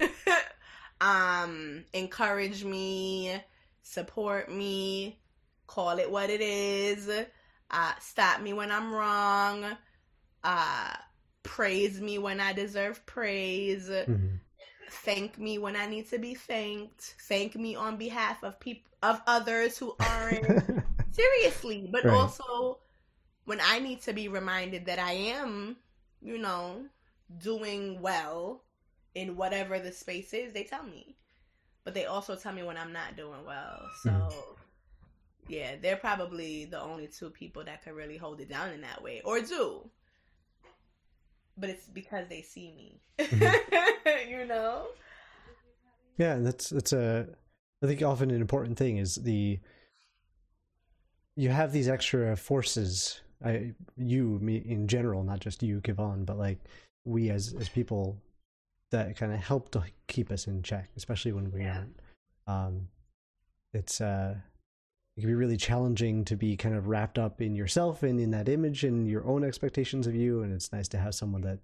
um 1.00 1.84
encourage 1.92 2.64
me, 2.64 3.40
support 3.84 4.50
me, 4.50 5.20
call 5.68 5.98
it 6.00 6.10
what 6.10 6.30
it 6.30 6.40
is, 6.40 7.08
uh, 7.70 7.92
stop 8.00 8.40
me 8.40 8.52
when 8.52 8.72
I'm 8.72 8.92
wrong, 8.92 9.64
uh, 10.42 10.94
praise 11.42 12.00
me 12.00 12.18
when 12.18 12.40
I 12.40 12.52
deserve 12.52 13.04
praise, 13.06 13.88
mm-hmm. 13.88 14.36
thank 14.90 15.38
me 15.38 15.58
when 15.58 15.76
I 15.76 15.86
need 15.86 16.08
to 16.10 16.18
be 16.18 16.34
thanked, 16.34 17.14
thank 17.28 17.54
me 17.54 17.76
on 17.76 17.96
behalf 17.96 18.42
of 18.42 18.58
people 18.58 18.90
of 19.02 19.20
others 19.26 19.76
who 19.76 19.94
aren't 20.00 20.82
seriously, 21.12 21.88
but 21.92 22.04
right. 22.04 22.14
also 22.14 22.78
when 23.44 23.60
I 23.62 23.78
need 23.78 24.00
to 24.02 24.14
be 24.14 24.28
reminded 24.28 24.86
that 24.86 24.98
I 24.98 25.12
am, 25.12 25.76
you 26.22 26.38
know, 26.38 26.86
doing 27.38 28.00
well 28.00 28.62
in 29.14 29.36
whatever 29.36 29.78
the 29.78 29.92
space 29.92 30.32
is, 30.32 30.54
they 30.54 30.64
tell 30.64 30.82
me. 30.82 31.16
But 31.84 31.94
they 31.94 32.06
also 32.06 32.34
tell 32.34 32.52
me 32.52 32.62
when 32.62 32.78
I'm 32.78 32.92
not 32.92 33.16
doing 33.16 33.44
well. 33.46 33.82
So 34.02 34.10
mm 34.10 34.54
yeah, 35.48 35.76
they're 35.80 35.96
probably 35.96 36.64
the 36.64 36.80
only 36.80 37.06
two 37.06 37.30
people 37.30 37.64
that 37.64 37.84
could 37.84 37.94
really 37.94 38.16
hold 38.16 38.40
it 38.40 38.48
down 38.48 38.70
in 38.70 38.80
that 38.80 39.02
way, 39.02 39.20
or 39.24 39.40
do. 39.40 39.88
But 41.56 41.70
it's 41.70 41.86
because 41.86 42.28
they 42.28 42.42
see 42.42 42.72
me, 42.72 43.00
mm-hmm. 43.18 44.28
you 44.30 44.46
know. 44.46 44.86
Yeah, 46.16 46.34
and 46.34 46.46
that's 46.46 46.70
that's 46.70 46.92
a 46.92 47.28
I 47.82 47.86
think 47.86 48.02
often 48.02 48.30
an 48.30 48.40
important 48.40 48.78
thing 48.78 48.96
is 48.98 49.16
the 49.16 49.60
you 51.36 51.50
have 51.50 51.72
these 51.72 51.88
extra 51.88 52.36
forces. 52.36 53.20
I 53.44 53.74
you 53.96 54.38
me 54.40 54.56
in 54.56 54.88
general, 54.88 55.22
not 55.22 55.40
just 55.40 55.62
you, 55.62 55.80
Kyvaughn, 55.80 56.24
but 56.24 56.38
like 56.38 56.58
we 57.04 57.30
as 57.30 57.54
as 57.58 57.68
people 57.68 58.18
that 58.94 59.16
kind 59.16 59.32
of 59.32 59.40
help 59.40 59.70
to 59.72 59.82
keep 60.06 60.30
us 60.30 60.46
in 60.46 60.62
check, 60.62 60.88
especially 60.96 61.32
when 61.32 61.50
we 61.50 61.60
yeah. 61.60 61.78
aren't. 61.78 62.00
Um, 62.46 62.88
it's 63.74 64.00
uh 64.00 64.34
it 65.16 65.20
can 65.20 65.28
be 65.28 65.34
really 65.34 65.56
challenging 65.56 66.24
to 66.24 66.36
be 66.36 66.56
kind 66.56 66.74
of 66.74 66.88
wrapped 66.88 67.18
up 67.18 67.40
in 67.40 67.54
yourself 67.54 68.02
and 68.02 68.18
in 68.20 68.30
that 68.30 68.48
image 68.48 68.84
and 68.84 69.08
your 69.08 69.26
own 69.26 69.44
expectations 69.44 70.06
of 70.06 70.14
you 70.14 70.42
and 70.42 70.52
it's 70.52 70.72
nice 70.72 70.88
to 70.88 70.98
have 70.98 71.14
someone 71.14 71.42
that 71.42 71.58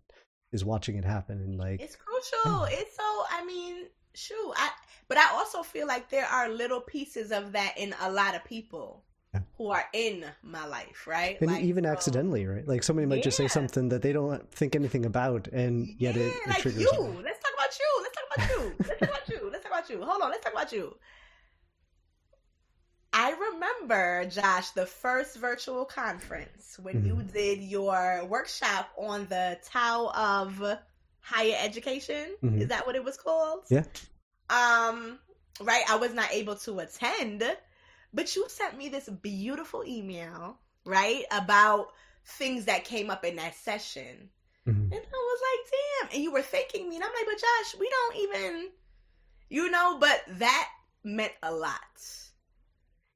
is 0.53 0.65
watching 0.65 0.97
it 0.97 1.05
happen 1.05 1.39
and 1.39 1.59
like 1.59 1.81
it's 1.81 1.97
crucial 1.97 2.65
it's 2.65 2.97
so 2.97 3.25
i 3.31 3.45
mean 3.45 3.87
shoot 4.15 4.53
i 4.57 4.71
but 5.09 5.19
i 5.19 5.31
also 5.33 5.63
feel 5.63 5.87
like 5.87 6.11
there 6.11 6.27
are 6.27 6.49
little 6.49 6.81
pieces 6.81 7.33
of 7.33 7.53
that 7.53 7.75
in 7.77 7.95
a 8.03 8.11
lot 8.11 8.35
of 8.35 8.45
people 8.45 9.05
yeah. 9.05 9.10
Who 9.61 9.71
are 9.71 9.85
in 9.93 10.25
my 10.43 10.67
life 10.67 11.07
right 11.07 11.39
and 11.43 11.51
like, 11.51 11.63
even 11.63 11.85
so, 11.85 11.91
accidentally 11.91 12.47
right 12.47 12.67
like 12.67 12.83
somebody 12.83 13.07
might 13.07 13.17
yeah. 13.17 13.25
just 13.25 13.37
say 13.37 13.47
something 13.47 13.91
that 13.91 14.01
they 14.01 14.11
don't 14.11 14.51
think 14.53 14.75
anything 14.75 15.05
about 15.05 15.49
and 15.49 15.87
yet 15.99 16.17
yeah, 16.17 16.23
it, 16.23 16.27
it 16.29 16.49
like 16.49 16.59
triggers 16.63 16.81
you 16.81 16.89
something. 16.89 17.23
let's 17.23 17.39
talk 17.41 17.53
about 17.53 17.79
you 17.79 18.03
let's 18.03 18.17
talk 18.17 18.25
about 18.35 18.49
you 18.49 18.75
let's 18.79 18.89
talk 18.89 19.09
about 19.11 19.29
you 19.29 19.51
let's 19.53 19.63
talk 19.63 19.73
about 19.73 19.91
you 19.91 20.03
hold 20.03 20.23
on 20.23 20.31
let's 20.31 20.43
talk 20.43 20.53
about 20.55 20.73
you 20.73 20.97
I 23.13 23.33
remember, 23.33 24.25
Josh, 24.27 24.71
the 24.71 24.87
first 24.87 25.37
virtual 25.37 25.85
conference 25.85 26.79
when 26.81 27.03
mm-hmm. 27.03 27.07
you 27.07 27.23
did 27.25 27.61
your 27.61 28.25
workshop 28.25 28.89
on 28.97 29.27
the 29.29 29.59
Tao 29.65 30.13
of 30.15 30.79
Higher 31.19 31.57
Education. 31.59 32.37
Mm-hmm. 32.43 32.63
Is 32.63 32.69
that 32.69 32.87
what 32.87 32.95
it 32.95 33.05
was 33.05 33.17
called? 33.17 33.65
Yeah. 33.69 33.83
Um, 34.49 35.19
right. 35.61 35.83
I 35.91 35.97
was 35.97 36.15
not 36.15 36.33
able 36.33 36.55
to 36.55 36.79
attend, 36.79 37.43
but 38.13 38.35
you 38.37 38.47
sent 38.49 38.77
me 38.77 38.89
this 38.89 39.09
beautiful 39.09 39.85
email, 39.87 40.59
right, 40.85 41.25
about 41.31 41.89
things 42.25 42.67
that 42.67 42.85
came 42.85 43.11
up 43.11 43.25
in 43.25 43.37
that 43.37 43.55
session. 43.55 44.31
Mm-hmm. 44.67 44.93
And 44.93 44.93
I 44.93 44.97
was 44.97 45.41
like, 45.49 45.73
damn. 45.73 46.15
And 46.15 46.23
you 46.25 46.33
were 46.33 46.43
thanking 46.43 46.89
me. 46.89 46.97
And 46.97 47.05
I'm 47.05 47.11
like, 47.11 47.27
but 47.27 47.41
Josh, 47.41 47.81
we 47.81 47.89
don't 47.89 48.17
even, 48.17 48.69
you 49.49 49.71
know, 49.71 49.99
but 49.99 50.23
that 50.39 50.69
meant 51.03 51.33
a 51.43 51.53
lot 51.53 51.81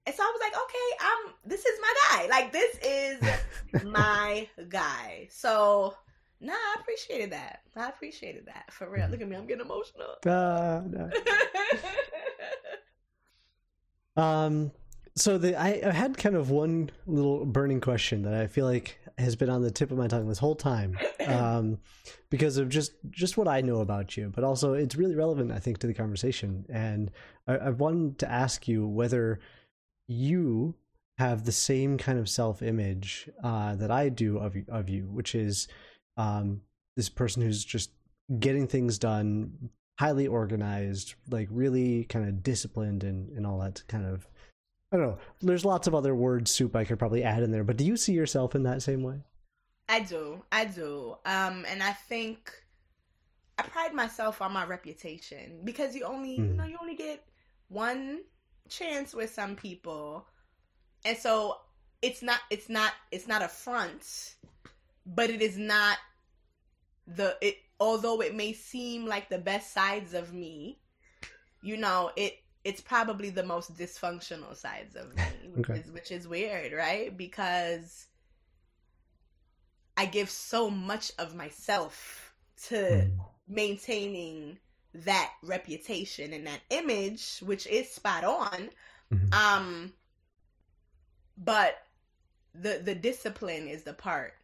and 0.07 0.15
so 0.15 0.23
I 0.23 0.33
was 0.33 0.41
like, 0.41 0.53
okay, 0.53 0.89
I'm 1.01 1.35
this 1.45 1.65
is 1.65 1.81
my 1.81 1.95
guy. 2.09 2.27
Like 2.29 2.53
this 2.53 2.79
is 2.85 3.85
my 3.85 4.49
guy. 4.69 5.29
So 5.31 5.95
nah, 6.41 6.53
I 6.53 6.77
appreciated 6.81 7.33
that. 7.33 7.61
I 7.75 7.89
appreciated 7.89 8.47
that. 8.47 8.71
For 8.71 8.89
real. 8.91 9.09
Look 9.09 9.23
at 9.23 9.29
me, 9.29 9.37
I'm 9.37 9.47
getting 9.47 9.65
emotional. 9.65 10.17
Uh, 10.27 10.83
no. 10.87 11.11
um 14.23 14.71
so 15.17 15.39
the 15.39 15.57
I, 15.57 15.81
I 15.87 15.93
had 15.93 16.17
kind 16.17 16.35
of 16.35 16.51
one 16.51 16.91
little 17.07 17.45
burning 17.45 17.81
question 17.81 18.23
that 18.23 18.35
I 18.35 18.47
feel 18.47 18.67
like 18.67 18.99
has 19.17 19.37
been 19.37 19.51
on 19.51 19.63
the 19.63 19.71
tip 19.71 19.91
of 19.91 19.99
my 19.99 20.09
tongue 20.09 20.29
this 20.29 20.39
whole 20.39 20.57
time, 20.57 20.99
um, 21.27 21.79
because 22.31 22.57
of 22.57 22.69
just 22.69 22.93
just 23.11 23.37
what 23.37 23.49
I 23.49 23.61
know 23.61 23.81
about 23.81 24.17
you, 24.17 24.33
but 24.35 24.45
also 24.45 24.75
it's 24.75 24.97
really 24.97 25.15
relevant, 25.15 25.53
I 25.53 25.59
think, 25.59 25.79
to 25.79 25.87
the 25.87 25.95
conversation. 25.95 26.67
And 26.69 27.11
I, 27.47 27.57
I 27.57 27.71
wanted 27.71 28.19
to 28.21 28.31
ask 28.31 28.67
you 28.67 28.87
whether 28.87 29.39
you 30.09 30.75
have 31.19 31.45
the 31.45 31.53
same 31.53 31.97
kind 31.97 32.19
of 32.19 32.29
self 32.29 32.61
image 32.61 33.31
uh, 33.43 33.77
that 33.77 33.91
I 33.91 34.09
do 34.09 34.39
of 34.39 34.57
of 34.69 34.89
you, 34.89 35.05
which 35.05 35.35
is 35.35 35.69
um, 36.17 36.63
this 36.97 37.09
person 37.09 37.43
who's 37.43 37.65
just 37.65 37.91
getting 38.41 38.67
things 38.67 38.99
done, 38.99 39.71
highly 40.01 40.27
organized, 40.27 41.15
like 41.31 41.49
really 41.51 42.05
kind 42.05 42.29
of 42.29 42.43
disciplined 42.43 43.05
and 43.05 43.31
and 43.31 43.47
all 43.47 43.61
that 43.61 43.83
kind 43.87 44.07
of. 44.07 44.27
I 44.93 44.97
don't 44.97 45.07
know. 45.07 45.19
There's 45.41 45.65
lots 45.65 45.87
of 45.87 45.95
other 45.95 46.15
word 46.15 46.47
soup 46.47 46.77
I 46.77 46.85
could 46.85 46.99
probably 46.99 47.25
add 47.25 47.43
in 47.43 47.51
there, 47.51 47.65
but 47.65 47.77
do 47.77 47.85
you 47.85 47.97
see 47.97 48.13
yourself 48.13 48.55
in 48.55 48.63
that 48.65 48.83
same 48.83 49.03
way? 49.03 49.21
I 49.89 50.01
do. 50.01 50.43
I 50.53 50.65
do. 50.65 51.17
Um, 51.27 51.65
and 51.69 51.83
I 51.83 51.93
think 51.93 52.53
I 53.59 53.63
pride 53.63 53.95
myself 53.95 54.41
on 54.41 54.53
my 54.53 54.65
reputation 54.65 55.61
because 55.65 55.95
you 55.95 56.05
only, 56.05 56.39
mm. 56.39 56.39
you 56.39 56.45
hmm. 56.45 56.57
know, 56.57 56.65
you 56.65 56.77
only 56.81 56.97
get 56.97 57.25
one 57.69 58.21
chance 58.69 59.15
with 59.15 59.33
some 59.33 59.57
people. 59.57 60.27
And 61.05 61.17
so 61.17 61.59
it's 62.03 62.23
not 62.23 62.41
it's 62.51 62.69
not 62.69 62.93
it's 63.11 63.29
not 63.29 63.43
a 63.43 63.49
front, 63.49 64.37
but 65.07 65.31
it 65.31 65.43
is 65.43 65.59
not 65.59 65.99
the 67.07 67.37
it 67.41 67.57
although 67.79 68.21
it 68.21 68.35
may 68.35 68.53
seem 68.53 69.07
like 69.07 69.29
the 69.29 69.39
best 69.39 69.73
sides 69.73 70.15
of 70.15 70.33
me, 70.33 70.79
you 71.63 71.77
know, 71.77 72.11
it 72.17 72.39
it's 72.65 72.81
probably 72.81 73.31
the 73.31 73.43
most 73.43 73.77
dysfunctional 73.77 74.57
sides 74.57 74.97
of 74.97 75.15
me, 75.15 75.23
which 75.55 75.71
okay. 75.71 75.81
is 75.81 75.91
which 75.91 76.11
is 76.11 76.27
weird, 76.27 76.73
right? 76.73 77.17
Because 77.17 78.07
I 79.97 80.07
give 80.07 80.31
so 80.31 80.71
much 80.71 81.13
of 81.19 81.35
myself 81.35 82.35
to 82.67 82.75
mm. 82.75 83.11
maintaining 83.49 84.59
that 84.95 85.31
reputation 85.43 86.33
and 86.33 86.47
that 86.47 86.61
image, 86.71 87.39
which 87.41 87.67
is 87.67 87.91
spot 87.91 88.25
on. 88.25 88.71
Mm-hmm. 89.13 89.33
Um, 89.33 89.93
but 91.37 91.77
the 92.55 92.81
the 92.83 92.95
discipline 92.95 93.69
is 93.69 93.83
the 93.83 93.93
part 93.93 94.35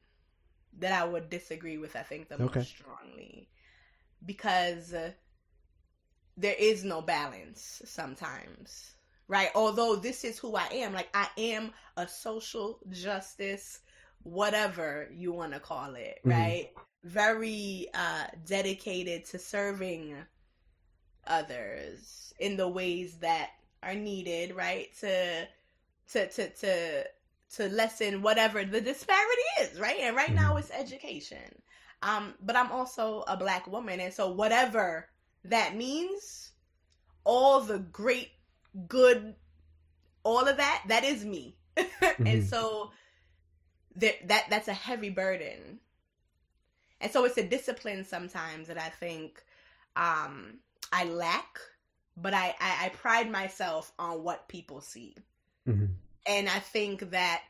that 0.79 0.93
I 0.93 1.05
would 1.05 1.31
disagree 1.31 1.79
with. 1.79 1.97
I 1.97 2.03
think 2.03 2.29
the 2.29 2.35
okay. 2.43 2.61
most 2.61 2.69
strongly 2.69 3.49
because 4.25 4.93
uh, 4.93 5.11
there 6.41 6.57
is 6.59 6.85
no 6.85 7.03
balance 7.03 7.83
sometimes, 7.87 8.95
right? 9.29 9.51
Although 9.55 9.97
this 9.97 10.25
is 10.25 10.39
who 10.39 10.57
I 10.57 10.67
am, 10.73 10.95
like 10.95 11.11
I 11.15 11.29
am 11.39 11.73
a 11.97 12.09
social 12.09 12.81
justice 12.91 13.81
whatever 14.23 15.09
you 15.15 15.33
want 15.33 15.53
to 15.55 15.61
call 15.61 15.95
it, 15.95 16.21
Mhm. 16.25 16.55
right? 16.55 16.71
Very 17.05 17.89
uh, 17.95 18.27
dedicated 18.47 19.25
to 19.27 19.39
serving 19.39 20.17
others 21.27 22.33
in 22.39 22.57
the 22.57 22.69
ways 22.69 23.19
that 23.19 23.51
are 23.83 23.95
needed, 23.95 24.55
right? 24.57 24.89
To 25.01 25.47
to 26.13 26.29
to 26.29 26.51
to 26.51 27.05
to 27.57 27.69
lessen 27.71 28.23
whatever 28.23 28.65
the 28.65 28.81
disparity 28.81 29.43
is, 29.61 29.81
right? 29.81 29.99
And 30.01 30.17
right 30.17 30.35
now 30.35 30.57
Mhm. 30.57 30.59
it's 30.59 30.71
education. 30.71 31.63
Um, 32.03 32.35
but 32.43 32.57
I'm 32.57 32.73
also 32.73 33.25
a 33.29 33.37
black 33.37 33.67
woman, 33.67 34.01
and 34.01 34.13
so 34.15 34.31
whatever 34.33 35.09
that 35.45 35.77
means, 35.77 36.53
all 37.25 37.61
the 37.61 37.79
great, 37.79 38.31
good, 38.89 39.35
all 40.25 40.47
of 40.47 40.57
that, 40.59 40.85
that 40.89 41.05
is 41.05 41.25
me. 41.25 41.57
and 42.27 42.43
Mhm. 42.43 42.45
so 42.45 42.93
that 43.97 44.27
that 44.29 44.47
that's 44.51 44.69
a 44.69 44.73
heavy 44.75 45.11
burden. 45.11 45.81
And 47.01 47.11
so 47.13 47.25
it's 47.25 47.37
a 47.37 47.43
discipline 47.47 48.05
sometimes 48.05 48.69
that 48.69 48.79
I 48.79 48.89
think 48.89 49.43
um 49.97 50.61
I 50.93 51.05
lack, 51.05 51.59
but 52.17 52.35
I, 52.35 52.55
I, 52.61 52.87
I 52.87 52.89
pride 52.91 53.31
myself 53.31 53.93
on 53.99 54.23
what 54.25 54.49
people 54.49 54.81
see. 54.81 55.15
Mhm. 55.67 55.97
And 56.27 56.49
I 56.49 56.59
think 56.61 57.11
that 57.11 57.43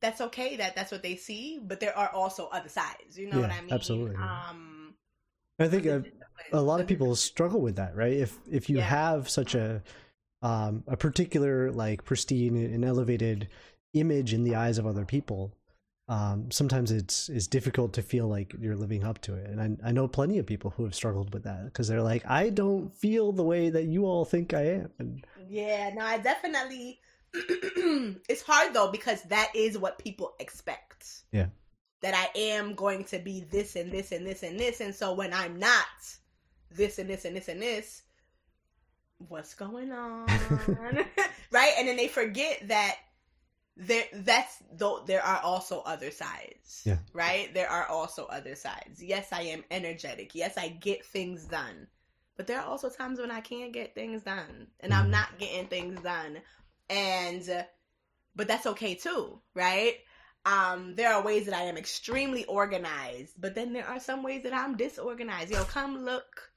that's 0.00 0.20
okay 0.20 0.56
that 0.56 0.74
that's 0.74 0.90
what 0.90 1.02
they 1.02 1.16
see, 1.16 1.60
but 1.62 1.80
there 1.80 1.96
are 1.96 2.08
also 2.10 2.48
other 2.48 2.68
sides. 2.68 3.18
You 3.18 3.28
know 3.28 3.40
what 3.40 3.50
Yeah, 3.50 3.52
I 3.52 3.60
mean? 3.62 3.74
absolutely. 3.74 4.16
Um, 4.20 4.71
I 5.58 5.68
think 5.68 5.86
a, 5.86 6.04
a 6.52 6.60
lot 6.60 6.80
of 6.80 6.86
people 6.86 7.14
struggle 7.16 7.60
with 7.60 7.76
that, 7.76 7.94
right? 7.94 8.12
If 8.12 8.38
if 8.50 8.68
you 8.68 8.78
Yeah. 8.78 8.84
have 8.84 9.28
such 9.28 9.54
a 9.54 9.82
um, 10.42 10.82
a 10.86 10.96
particular 10.96 11.70
like 11.70 12.04
pristine 12.04 12.56
and 12.56 12.84
elevated 12.84 13.48
image 13.94 14.32
in 14.32 14.44
the 14.44 14.56
eyes 14.56 14.78
of 14.78 14.86
other 14.86 15.04
people, 15.04 15.54
um, 16.08 16.50
sometimes 16.50 16.90
it's 16.90 17.28
it's 17.28 17.46
difficult 17.46 17.92
to 17.94 18.02
feel 18.02 18.26
like 18.28 18.54
you're 18.58 18.76
living 18.76 19.04
up 19.04 19.20
to 19.22 19.34
it. 19.34 19.48
And 19.48 19.60
I, 19.82 19.88
I 19.88 19.92
know 19.92 20.08
plenty 20.08 20.38
of 20.38 20.46
people 20.46 20.70
who 20.70 20.84
have 20.84 20.94
struggled 20.94 21.32
with 21.32 21.44
that 21.44 21.64
because 21.66 21.88
they're 21.88 22.02
like, 22.02 22.24
I 22.28 22.50
don't 22.50 22.92
feel 22.92 23.32
the 23.32 23.44
way 23.44 23.70
that 23.70 23.84
you 23.84 24.04
all 24.06 24.24
think 24.24 24.52
I 24.54 24.62
am. 24.66 24.90
And 24.98 25.26
Yeah, 25.36 25.90
no, 25.94 26.04
I 26.04 26.18
definitely. 26.18 27.00
it's 27.34 28.42
hard 28.42 28.74
though 28.74 28.90
because 28.90 29.22
that 29.24 29.50
is 29.54 29.78
what 29.78 29.98
people 29.98 30.34
expect. 30.38 31.22
Yeah. 31.32 31.46
That 32.02 32.14
I 32.14 32.38
am 32.38 32.74
going 32.74 33.04
to 33.04 33.18
be 33.18 33.40
this 33.50 33.76
and 33.76 33.92
this 33.92 34.12
and 34.12 34.26
this 34.26 34.42
and 34.42 34.58
this, 34.58 34.80
and 34.80 34.94
so 34.94 35.14
when 35.14 35.32
I'm 35.32 35.58
not 35.58 35.86
this 36.70 36.98
and 36.98 37.08
this 37.08 37.24
and 37.24 37.36
this 37.36 37.48
and 37.48 37.62
this, 37.62 38.02
what's 39.28 39.54
going 39.54 39.92
on? 39.92 40.26
right? 41.50 41.72
And 41.78 41.88
then 41.88 41.96
they 41.96 42.08
forget 42.08 42.66
that 42.68 42.96
there 43.76 44.04
that's 44.12 44.62
though 44.72 45.02
there 45.06 45.22
are 45.24 45.40
also 45.42 45.80
other 45.86 46.10
sides. 46.10 46.82
Yeah. 46.84 46.98
Right? 47.12 47.52
There 47.54 47.70
are 47.70 47.86
also 47.86 48.26
other 48.26 48.54
sides. 48.54 49.02
Yes, 49.02 49.28
I 49.32 49.42
am 49.42 49.64
energetic. 49.70 50.34
Yes, 50.34 50.58
I 50.58 50.68
get 50.68 51.04
things 51.04 51.44
done. 51.44 51.86
But 52.36 52.46
there 52.46 52.60
are 52.60 52.66
also 52.66 52.88
times 52.88 53.18
when 53.18 53.30
I 53.30 53.40
can't 53.40 53.72
get 53.72 53.94
things 53.94 54.22
done 54.22 54.66
and 54.80 54.92
I'm 54.92 55.06
Mhm. 55.06 55.10
not 55.10 55.38
getting 55.38 55.68
things 55.68 56.00
done. 56.00 56.40
And 56.90 57.66
but 58.34 58.48
that's 58.48 58.66
okay 58.66 58.94
too, 58.94 59.40
right? 59.54 59.96
Um, 60.44 60.94
there 60.96 61.12
are 61.12 61.22
ways 61.22 61.46
that 61.46 61.54
I 61.54 61.62
am 61.62 61.76
extremely 61.76 62.44
organized, 62.46 63.34
but 63.40 63.54
then 63.54 63.72
there 63.72 63.86
are 63.86 64.00
some 64.00 64.22
ways 64.22 64.42
that 64.42 64.52
I'm 64.52 64.76
disorganized. 64.76 65.52
Yo, 65.52 65.62
come 65.64 66.04
look 66.04 66.50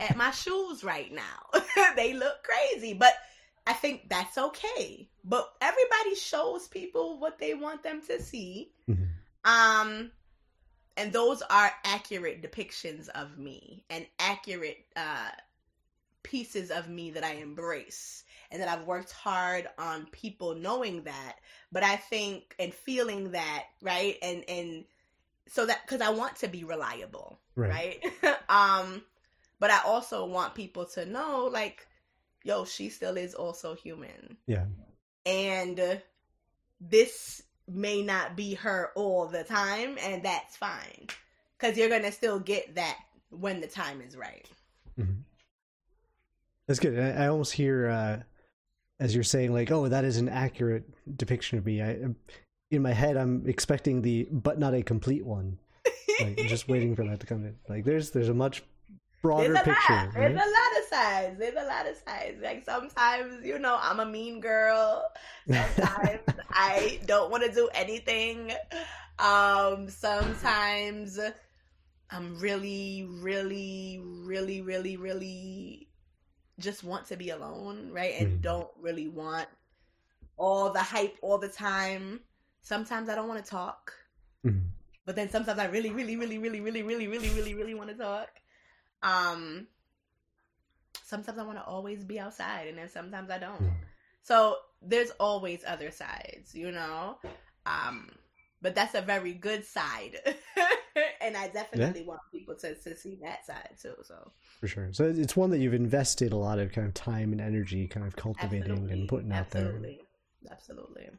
at 0.00 0.16
my 0.16 0.30
shoes 0.42 0.84
right 0.84 1.10
now. 1.12 1.60
they 1.96 2.12
look 2.12 2.42
crazy, 2.42 2.92
but 2.94 3.14
I 3.66 3.72
think 3.72 4.08
that's 4.08 4.36
okay. 4.38 5.08
But 5.24 5.50
everybody 5.60 6.14
shows 6.14 6.68
people 6.68 7.18
what 7.18 7.38
they 7.38 7.54
want 7.54 7.82
them 7.82 8.00
to 8.08 8.22
see. 8.22 8.72
Mhm. 8.88 9.08
Um 9.44 10.10
and 10.98 11.12
those 11.12 11.42
are 11.42 11.70
accurate 11.84 12.42
depictions 12.42 13.08
of 13.10 13.38
me 13.38 13.84
and 13.90 14.06
accurate 14.18 14.84
uh 14.96 15.30
pieces 16.22 16.70
of 16.70 16.88
me 16.88 17.12
that 17.12 17.24
I 17.24 17.34
embrace 17.34 18.24
and 18.50 18.60
that 18.62 18.68
I've 18.68 18.86
worked 18.86 19.12
hard 19.12 19.68
on 19.78 20.06
people 20.12 20.54
knowing 20.54 21.02
that 21.02 21.36
but 21.72 21.82
I 21.82 21.96
think 21.96 22.54
and 22.58 22.72
feeling 22.72 23.32
that 23.32 23.64
right 23.82 24.16
and 24.22 24.44
and 24.48 24.84
so 25.48 25.66
that 25.66 25.86
cuz 25.86 26.00
I 26.00 26.10
want 26.10 26.36
to 26.36 26.48
be 26.48 26.64
reliable 26.64 27.38
Right. 27.54 28.02
right, 28.22 28.38
um 28.48 29.02
but 29.58 29.70
I 29.70 29.80
also 29.84 30.26
want 30.26 30.54
people 30.54 30.84
to 30.86 31.06
know 31.06 31.48
like 31.52 31.86
yo 32.44 32.64
she 32.64 32.88
still 32.90 33.16
is 33.16 33.34
also 33.34 33.74
human 33.74 34.36
yeah, 34.46 34.66
and 35.24 36.00
this 36.80 37.42
may 37.68 38.02
not 38.02 38.36
be 38.36 38.54
her 38.54 38.92
all 38.94 39.26
the 39.26 39.42
time 39.42 39.98
and 40.00 40.22
that's 40.22 40.56
fine 40.56 41.08
because 41.58 41.76
you're 41.76 41.88
gonna 41.88 42.12
still 42.12 42.38
get 42.38 42.74
that 42.76 42.98
when 43.30 43.60
the 43.60 43.66
time 43.66 44.00
is 44.00 44.16
right 44.16 44.48
Mhm. 44.98 45.22
that's 46.66 46.80
good. 46.80 46.98
I, 46.98 47.24
I 47.24 47.26
almost 47.28 47.52
hear 47.52 47.88
uh, 47.88 48.22
as 48.98 49.14
you're 49.14 49.24
saying 49.24 49.52
like, 49.52 49.70
oh, 49.70 49.88
that 49.88 50.04
is 50.04 50.16
an 50.16 50.28
accurate 50.28 50.84
depiction 51.16 51.58
of 51.58 51.66
me. 51.66 51.82
I 51.82 51.98
in 52.70 52.82
my 52.82 52.92
head, 52.92 53.16
I'm 53.16 53.46
expecting 53.46 54.02
the 54.02 54.28
but 54.30 54.58
not 54.58 54.74
a 54.74 54.82
complete 54.82 55.24
one. 55.24 55.58
like 56.20 56.40
I'm 56.40 56.48
just 56.48 56.68
waiting 56.68 56.96
for 56.96 57.04
that 57.04 57.20
to 57.20 57.26
come 57.26 57.44
in. 57.44 57.56
Like 57.68 57.84
there's 57.84 58.10
there's 58.10 58.28
a 58.28 58.34
much 58.34 58.62
broader 59.22 59.54
there's 59.54 59.58
a 59.58 59.64
picture. 59.64 59.92
lot 59.92 60.14
there's 60.14 60.34
right? 60.34 60.46
a 60.46 60.50
lot 60.50 60.78
of 60.78 60.88
sides 60.88 61.38
there's 61.38 61.54
a 61.54 61.66
lot 61.66 61.86
of 61.88 61.96
sides 62.06 62.36
like 62.42 62.64
sometimes 62.64 63.44
you 63.44 63.58
know 63.58 63.76
i'm 63.80 63.98
a 63.98 64.06
mean 64.06 64.40
girl 64.40 65.04
sometimes 65.48 66.20
i 66.50 67.00
don't 67.06 67.30
want 67.30 67.42
to 67.42 67.50
do 67.50 67.68
anything 67.74 68.52
um 69.18 69.88
sometimes 69.88 71.18
i'm 72.10 72.38
really 72.38 73.08
really 73.08 74.00
really 74.04 74.60
really 74.60 74.96
really 74.96 75.85
just 76.58 76.84
want 76.84 77.06
to 77.06 77.16
be 77.16 77.30
alone 77.30 77.90
right 77.92 78.14
and 78.18 78.38
Mhm. 78.38 78.42
don't 78.42 78.70
really 78.80 79.08
want 79.08 79.48
all 80.36 80.70
the 80.72 80.82
hype 80.82 81.16
all 81.22 81.38
the 81.38 81.48
time 81.48 82.20
sometimes 82.62 83.08
i 83.08 83.14
don't 83.14 83.28
want 83.28 83.42
to 83.42 83.50
talk 83.50 83.92
Mhm. 84.44 84.70
but 85.04 85.14
then 85.14 85.30
sometimes 85.30 85.58
I 85.58 85.66
really, 85.66 85.90
really, 85.90 86.16
really, 86.16 86.38
really, 86.38 86.60
really, 86.60 86.82
really, 86.82 87.06
really, 87.06 87.28
really, 87.30 87.54
really 87.54 87.74
want 87.74 87.90
to 87.90 87.96
talk. 87.96 88.28
Um, 89.02 89.68
sometimes 91.04 91.38
I 91.38 91.44
want 91.44 91.58
to 91.58 91.64
always 91.64 92.04
be 92.04 92.18
outside, 92.18 92.66
and 92.68 92.78
then 92.78 92.88
sometimes 92.88 93.30
I 93.30 93.38
don't. 93.38 93.60
Mhm. 93.60 93.70
So 94.22 94.56
there's 94.82 95.10
always 95.20 95.64
other 95.64 95.90
sides, 95.92 96.54
you 96.54 96.72
know. 96.72 97.18
Um, 97.66 98.10
but 98.60 98.74
that's 98.74 98.94
a 98.94 99.00
very 99.00 99.32
good 99.32 99.64
side, 99.64 100.16
and 101.20 101.36
I 101.36 101.48
definitely 101.48 102.02
want 102.02 102.20
people 102.32 102.56
to 102.56 102.74
to 102.74 102.96
see 102.96 103.16
that 103.22 103.46
side 103.46 103.76
too. 103.80 103.94
So 104.02 104.32
For 104.60 104.66
sure. 104.68 104.88
So 104.92 105.04
it's 105.04 105.36
one 105.36 105.50
that 105.50 105.58
you've 105.58 105.74
invested 105.74 106.32
a 106.32 106.36
lot 106.36 106.58
of 106.58 106.72
kind 106.72 106.86
of 106.86 106.94
time 106.94 107.32
and 107.32 107.40
energy 107.40 107.86
kind 107.86 108.06
of 108.06 108.16
cultivating 108.16 108.70
absolutely, 108.70 108.92
and 108.92 109.08
putting 109.08 109.32
out 109.32 109.50
there. 109.50 109.64
absolutely, 109.64 110.00
absolutely. 110.50 111.10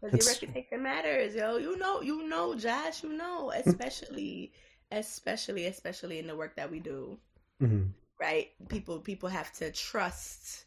Because 0.00 0.14
your 0.16 0.26
reputation 0.26 0.82
matters, 0.82 1.34
yo. 1.34 1.56
You 1.56 1.76
know, 1.78 2.00
you 2.02 2.28
know, 2.28 2.54
Josh. 2.54 3.02
You 3.02 3.12
know, 3.14 3.50
especially, 3.50 4.52
especially, 4.92 5.66
especially 5.66 6.18
in 6.18 6.26
the 6.26 6.36
work 6.36 6.54
that 6.56 6.70
we 6.70 6.78
do, 6.80 7.18
Mhm. 7.60 7.88
right? 8.20 8.50
People, 8.68 9.00
people 9.00 9.28
have 9.28 9.52
to 9.54 9.72
trust, 9.72 10.66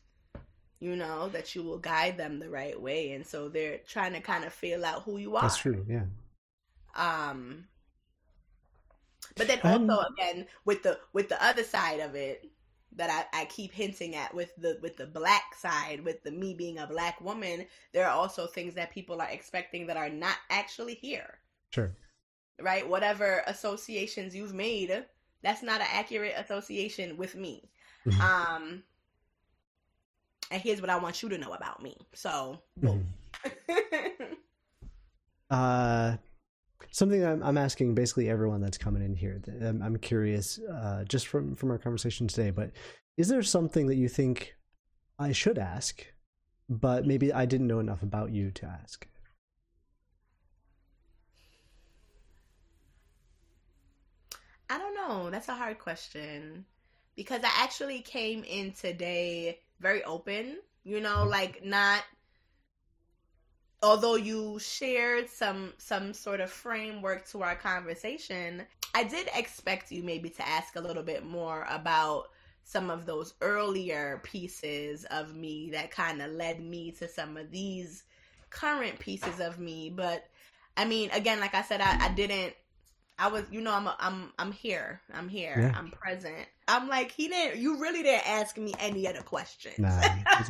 you 0.80 0.95
know, 0.95 1.30
that 1.30 1.56
you 1.56 1.63
will 1.63 1.78
guide 1.80 2.17
them 2.17 2.39
the 2.39 2.50
right 2.50 2.80
way, 2.80 3.12
and 3.13 3.26
so 3.26 3.47
they're 3.47 3.78
trying 3.88 4.13
to 4.13 4.19
kind 4.21 4.43
of 4.43 4.54
feel 4.54 4.84
out 4.84 5.04
who 5.04 5.17
you 5.17 5.36
are. 5.38 5.41
That's 5.43 5.58
true. 5.58 5.86
Yeah. 5.88 6.06
Um, 6.95 7.67
but 9.36 9.47
then 9.47 9.60
Um, 9.63 9.89
also 9.89 10.05
again 10.13 10.47
with 10.65 10.84
the 10.84 10.99
with 11.13 11.29
the 11.29 11.41
other 11.43 11.63
side 11.63 11.99
of 11.99 12.15
it 12.15 12.49
that 12.93 13.27
I, 13.34 13.41
I 13.41 13.45
keep 13.45 13.71
hinting 13.73 14.15
at 14.15 14.34
with 14.34 14.53
the 14.57 14.77
with 14.81 14.97
the 14.97 15.05
black 15.07 15.55
side 15.55 16.03
with 16.03 16.23
the 16.23 16.31
me 16.31 16.53
being 16.53 16.77
a 16.79 16.88
black 16.88 17.21
woman, 17.21 17.65
there 17.93 18.05
are 18.07 18.12
also 18.12 18.47
things 18.47 18.73
that 18.75 18.91
people 18.91 19.21
are 19.21 19.29
expecting 19.29 19.88
that 19.88 19.97
are 19.97 20.10
not 20.10 20.36
actually 20.49 20.95
here. 20.95 21.39
Sure. 21.71 21.95
Right? 22.60 22.88
Whatever 22.88 23.43
associations 23.47 24.36
you've 24.36 24.53
made, 24.53 25.05
that's 25.41 25.63
not 25.63 25.81
an 25.81 25.88
accurate 25.91 26.34
association 26.38 27.17
with 27.17 27.36
me. 27.36 27.69
Mhm. 28.05 28.19
Um 28.19 28.84
and 30.51 30.62
here's 30.62 30.81
what 30.81 30.89
I 30.89 30.97
want 30.97 31.23
you 31.23 31.29
to 31.29 31.38
know 31.38 31.53
about 31.53 31.81
me. 31.81 31.95
So. 32.13 32.62
Mhm. 32.81 33.05
Uh, 35.49 36.15
something 36.91 37.25
I'm, 37.25 37.41
I'm 37.41 37.58
asking 37.58 37.95
basically 37.95 38.30
everyone 38.30 38.62
that's 38.62 38.77
coming 38.77 39.01
in 39.01 39.15
here. 39.15 39.41
I'm, 39.62 39.82
I'm 39.82 39.97
curious, 39.97 40.60
uh, 40.60 41.04
just 41.06 41.27
from 41.27 41.56
from 41.56 41.71
our 41.71 41.77
conversation 41.77 42.27
today. 42.27 42.51
But 42.51 42.71
is 43.17 43.27
there 43.27 43.41
something 43.41 43.88
that 43.88 43.95
you 43.95 44.08
think 44.08 44.56
I 45.17 45.32
should 45.32 45.58
ask, 45.58 46.06
but 46.69 47.06
maybe 47.08 47.34
I 47.34 47.45
didn't 47.45 47.67
know 47.67 47.80
enough 47.80 48.04
about 48.04 48.32
you 48.32 48.51
to 48.51 48.65
ask? 48.65 49.08
I 54.69 54.77
don't 54.77 54.95
know. 54.95 55.30
That's 55.30 55.49
a 55.49 55.56
hard 55.56 55.80
question 55.80 56.65
because 57.15 57.41
I 57.43 57.51
actually 57.58 58.01
came 58.01 58.43
in 58.43 58.71
today 58.71 59.60
very 59.82 60.04
open, 60.06 60.58
you 60.84 61.01
know, 61.01 61.25
like 61.25 61.65
not 61.65 62.04
although 63.84 64.15
you 64.15 64.60
shared 64.60 65.30
some 65.30 65.74
some 65.78 66.13
sort 66.13 66.39
of 66.39 66.52
framework 66.52 67.28
to 67.30 67.44
our 67.44 67.56
conversation, 67.56 68.63
I 68.94 69.04
did 69.04 69.30
expect 69.36 69.91
you 69.91 70.04
maybe 70.04 70.30
to 70.30 70.48
ask 70.48 70.76
a 70.76 70.82
little 70.82 71.04
bit 71.04 71.26
more 71.26 71.65
about 71.70 72.30
some 72.63 72.89
of 72.89 73.06
those 73.06 73.34
earlier 73.41 74.22
pieces 74.24 75.06
of 75.06 75.36
me 75.36 75.72
that 75.72 75.91
kind 75.91 76.22
of 76.22 76.32
led 76.32 76.62
me 76.62 76.91
to 76.91 77.08
some 77.08 77.38
of 77.38 77.52
these 77.52 78.04
current 78.50 79.00
pieces 79.00 79.39
of 79.39 79.60
me. 79.60 79.89
But 79.89 80.26
I 80.78 80.86
mean, 80.86 81.10
again, 81.12 81.39
like 81.39 81.56
I 81.56 81.63
said, 81.63 81.82
I, 81.82 82.06
I 82.06 82.10
didn't. 82.10 82.54
I 83.20 83.28
was, 83.28 83.44
you 83.52 83.62
know, 83.62 83.72
I'm, 83.72 83.86
a, 83.86 83.96
I'm, 84.00 84.32
I'm 84.39 84.52
here. 84.52 85.00
I'm 85.13 85.30
here. 85.30 85.54
Yeah. 85.56 85.78
I'm 85.78 85.91
present. 85.91 86.48
I'm 86.67 86.88
like, 86.88 87.12
he 87.12 87.28
didn't. 87.28 87.62
You 87.62 87.80
really 87.80 88.02
didn't 88.02 88.28
ask 88.28 88.58
me 88.58 88.74
any 88.80 89.08
other 89.08 89.22
questions. 89.22 89.78
Nah, 89.78 90.02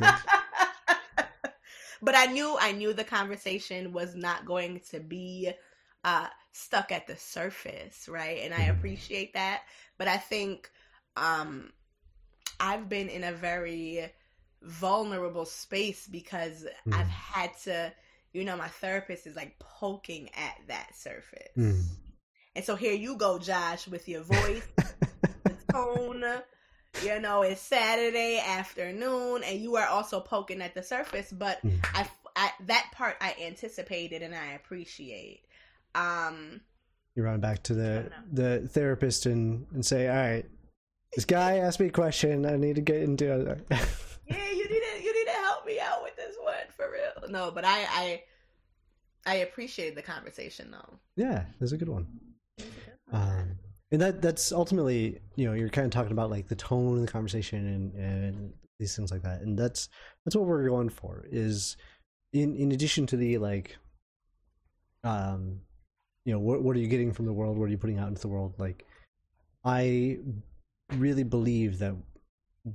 but 2.02 2.14
I 2.16 2.26
knew, 2.26 2.56
I 2.60 2.72
knew 2.72 2.92
the 2.92 3.04
conversation 3.04 3.92
was 3.92 4.14
not 4.16 4.46
going 4.46 4.80
to 4.90 5.00
be 5.00 5.52
uh, 6.04 6.28
stuck 6.52 6.92
at 6.92 7.06
the 7.06 7.16
surface, 7.16 8.08
right? 8.08 8.40
And 8.42 8.54
I 8.54 8.62
Mhm. 8.62 8.64
appreciate 8.64 9.34
that. 9.34 9.62
But 9.98 10.08
I 10.08 10.18
think 10.18 10.70
um, 11.16 11.72
I've 12.60 12.88
been 12.88 13.08
in 13.08 13.24
a 13.24 13.32
very 13.32 14.12
vulnerable 14.62 15.46
space 15.46 16.06
because 16.08 16.66
Mhm. 16.86 16.92
I've 16.92 17.08
had 17.08 17.50
to, 17.64 17.92
you 18.32 18.44
know, 18.44 18.56
my 18.56 18.68
therapist 18.68 19.26
is 19.26 19.36
like 19.36 19.58
poking 19.58 20.30
at 20.34 20.56
that 20.68 20.94
surface. 20.96 21.58
Mm. 21.58 21.88
And 22.56 22.64
so 22.64 22.76
here 22.76 22.94
you 22.94 23.16
go, 23.16 23.38
Josh, 23.38 23.88
with 23.88 24.08
your 24.08 24.22
voice, 24.22 24.66
the 25.44 25.56
tone. 25.72 26.24
You 27.00 27.18
know, 27.20 27.42
it's 27.42 27.60
Saturday 27.60 28.38
afternoon, 28.38 29.42
and 29.44 29.58
you 29.60 29.76
are 29.76 29.86
also 29.86 30.20
poking 30.20 30.60
at 30.60 30.74
the 30.74 30.82
surface. 30.82 31.32
But 31.32 31.60
Mm. 31.62 31.78
I, 31.94 32.08
I 32.36 32.50
that 32.66 32.90
part 32.92 33.16
I 33.20 33.34
anticipated 33.42 34.22
and 34.22 34.34
I 34.34 34.52
appreciate. 34.52 35.44
Um, 35.94 36.60
you 37.16 37.22
run 37.22 37.40
back 37.40 37.62
to 37.64 37.74
the 37.74 38.10
the 38.30 38.68
therapist 38.68 39.26
and 39.26 39.66
and 39.72 39.84
say, 39.84 40.08
all 40.08 40.14
right, 40.16 40.44
this 41.14 41.24
guy 41.24 41.56
asked 41.58 41.80
me 41.80 41.86
a 41.86 41.90
question. 41.90 42.44
I 42.46 42.56
need 42.56 42.76
to 42.76 42.82
get 42.82 43.02
into 43.02 43.32
it. 43.32 43.66
yeah, 43.70 44.50
you 44.50 44.68
need 44.68 44.82
to 44.82 45.02
you 45.02 45.14
need 45.14 45.30
to 45.32 45.38
help 45.40 45.66
me 45.66 45.80
out 45.80 46.02
with 46.02 46.14
this 46.16 46.36
one 46.42 46.54
for 46.76 46.90
real. 46.92 47.30
No, 47.30 47.50
but 47.50 47.64
I 47.64 47.86
I 47.90 48.22
I 49.26 49.34
appreciate 49.36 49.94
the 49.96 50.02
conversation 50.02 50.70
though. 50.70 50.98
yeah, 51.16 51.40
it 51.40 51.60
was 51.60 51.72
a 51.72 51.76
good 51.78 51.88
one. 51.88 52.06
Um, 53.12 53.58
and 53.92 54.00
that 54.00 54.22
that's 54.22 54.52
ultimately, 54.52 55.20
you 55.36 55.46
know, 55.46 55.52
you're 55.52 55.68
kind 55.68 55.84
of 55.84 55.92
talking 55.92 56.12
about 56.12 56.30
like 56.30 56.48
the 56.48 56.56
tone 56.56 56.96
of 56.96 57.02
the 57.02 57.12
conversation 57.12 57.66
and 57.66 57.94
and 57.94 58.52
these 58.78 58.96
things 58.96 59.12
like 59.12 59.22
that, 59.22 59.42
and 59.42 59.56
that's 59.56 59.90
that's 60.24 60.34
what 60.34 60.46
we're 60.46 60.66
going 60.66 60.88
for. 60.88 61.26
Is 61.30 61.76
in 62.32 62.56
in 62.56 62.72
addition 62.72 63.06
to 63.08 63.16
the 63.18 63.36
like, 63.36 63.76
um, 65.04 65.60
you 66.24 66.32
know, 66.32 66.38
what 66.38 66.62
what 66.62 66.74
are 66.74 66.80
you 66.80 66.88
getting 66.88 67.12
from 67.12 67.26
the 67.26 67.34
world? 67.34 67.58
What 67.58 67.66
are 67.66 67.68
you 67.68 67.78
putting 67.78 67.98
out 67.98 68.08
into 68.08 68.22
the 68.22 68.28
world? 68.28 68.54
Like, 68.58 68.86
I 69.62 70.18
really 70.94 71.24
believe 71.24 71.78
that 71.78 71.94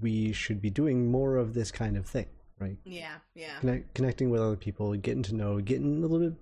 we 0.02 0.34
should 0.34 0.62
be 0.62 0.70
doing 0.70 1.10
more 1.10 1.38
of 1.38 1.56
this 1.56 1.72
kind 1.72 1.98
of 1.98 2.06
thing, 2.06 2.28
right? 2.60 2.78
yeah, 2.86 3.16
yeah, 3.34 3.58
Connect, 3.60 3.94
connecting 3.96 4.30
with 4.30 4.42
other 4.42 4.56
people, 4.56 4.94
getting 4.96 5.24
to 5.24 5.34
know, 5.34 5.60
getting 5.62 5.98
a 5.98 6.08
little 6.08 6.30
bit 6.30 6.38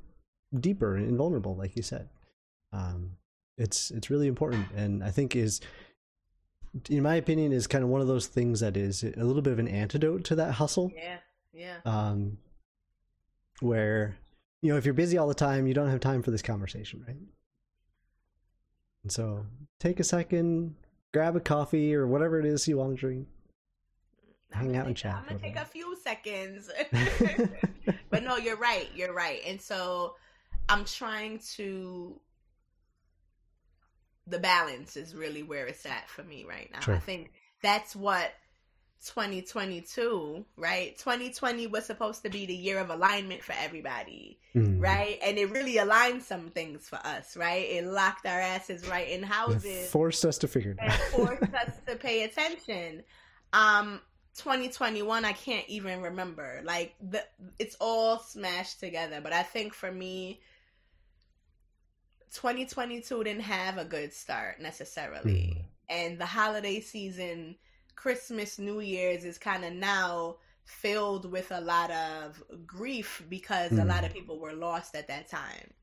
deeper 0.62 0.98
and 0.98 1.18
vulnerable, 1.18 1.56
like 1.56 1.78
you 1.78 1.82
said. 1.82 2.10
Um, 2.74 3.12
it's 3.58 3.92
it's 3.92 4.10
really 4.10 4.28
important, 4.28 4.68
and 4.76 5.04
I 5.04 5.12
think 5.12 5.36
is, 5.36 5.62
in 6.90 7.04
my 7.04 7.16
opinion, 7.16 7.52
is 7.52 7.68
kind 7.68 7.84
of 7.84 7.90
one 7.90 8.02
of 8.02 8.08
those 8.08 8.28
things 8.28 8.60
that 8.60 8.76
is 8.76 9.04
a 9.04 9.24
little 9.24 9.42
bit 9.42 9.54
of 9.54 9.60
an 9.60 9.68
antidote 9.68 10.24
to 10.26 10.36
that 10.36 10.54
hustle. 10.54 10.92
yeah, 10.96 11.18
yeah. 11.54 11.78
Um, 11.86 12.38
where 13.62 14.18
you 14.62 14.72
know 14.72 14.78
if 14.78 14.86
you're 14.86 14.94
busy 14.94 15.18
all 15.18 15.28
the 15.28 15.34
time, 15.34 15.68
you 15.68 15.74
don't 15.74 15.90
have 15.90 16.00
time 16.00 16.22
for 16.22 16.32
this 16.32 16.42
conversation, 16.42 17.04
right? 17.08 17.18
And 19.04 19.12
so 19.12 19.46
take 19.80 20.00
a 20.00 20.04
second, 20.04 20.76
grab 21.14 21.36
a 21.36 21.40
coffee 21.40 21.94
or 21.94 22.08
whatever 22.08 22.40
it 22.40 22.46
is 22.46 22.68
you 22.68 22.78
want 22.78 22.96
to 22.96 23.00
drink. 23.00 23.28
I'm 24.52 24.60
hang 24.60 24.68
gonna 24.70 24.80
out 24.80 24.88
and 24.88 24.98
chat 24.98 25.16
I'm 25.16 25.28
gonna 25.28 25.40
take 25.40 25.56
a 25.58 25.66
few 25.66 25.96
seconds. 25.98 26.72
but 28.10 28.24
no, 28.24 28.38
you're 28.38 28.58
right. 28.58 28.90
You're 28.96 29.14
right. 29.14 29.42
And 29.46 29.62
so 29.62 30.16
I'm 30.70 30.86
trying 30.86 31.40
to. 31.56 32.20
The 34.28 34.40
balance 34.40 34.98
is 34.98 35.14
really 35.16 35.44
where 35.44 35.68
it's 35.68 35.86
at 35.86 36.10
for 36.10 36.24
me 36.24 36.46
right 36.48 36.70
now. 36.74 36.80
Sure. 36.80 36.96
I 36.96 37.00
think 37.00 37.32
that's 37.62 37.96
what 37.96 38.32
2022, 39.06 40.46
right? 40.58 40.98
2020 40.98 41.68
was 41.68 41.86
supposed 41.86 42.24
to 42.24 42.30
be 42.30 42.46
the 42.46 42.56
year 42.56 42.80
of 42.80 42.90
alignment 42.90 43.44
for 43.44 43.54
everybody, 43.60 44.40
Mm. 44.56 44.82
right? 44.82 45.20
And 45.22 45.38
it 45.38 45.52
really 45.52 45.78
aligned 45.78 46.24
some 46.24 46.50
things 46.50 46.88
for 46.88 46.96
us, 47.04 47.36
right? 47.36 47.66
It 47.70 47.86
locked 47.86 48.26
our 48.26 48.40
asses 48.40 48.88
right 48.88 49.08
in 49.10 49.24
It 49.24 49.28
houses 49.28 49.90
forced 49.92 50.24
us 50.26 50.38
to 50.40 50.48
figure 50.48 50.72
it 50.72 50.80
out. 50.80 51.00
forced 51.12 51.44
us 51.54 51.74
to 51.88 51.96
pay 51.96 52.24
attention. 52.24 53.04
Um, 53.54 54.02
2021, 54.38 55.24
I 55.26 55.34
can't 55.34 55.68
even 55.70 56.02
remember. 56.02 56.62
Like 56.64 56.96
the, 57.02 57.24
it's 57.60 57.76
all 57.80 58.20
smashed 58.20 58.80
together. 58.80 59.20
But 59.22 59.34
I 59.34 59.44
think 59.44 59.74
for 59.74 59.92
me, 59.92 60.42
2022 62.32 63.24
didn't 63.24 63.42
have 63.44 63.78
a 63.78 63.86
good 63.86 64.14
start 64.14 64.60
necessarily, 64.62 65.56
Mm. 65.58 65.66
and 65.90 66.20
the 66.20 66.26
holiday 66.26 66.80
season, 66.80 67.58
Christmas, 67.96 68.60
New 68.60 68.80
Year's 68.82 69.24
is 69.24 69.38
kind 69.38 69.64
of 69.66 69.74
now 69.74 70.38
filled 70.66 71.32
with 71.32 71.52
a 71.52 71.62
lot 71.62 71.92
of 71.92 72.44
grief 72.66 73.24
because 73.30 73.78
a 73.78 73.84
Mm. 73.84 73.88
lot 73.88 74.04
of 74.04 74.14
people 74.14 74.40
were 74.40 74.54
lost 74.54 74.96
at 74.96 75.08
that 75.08 75.28
time. 75.30 75.74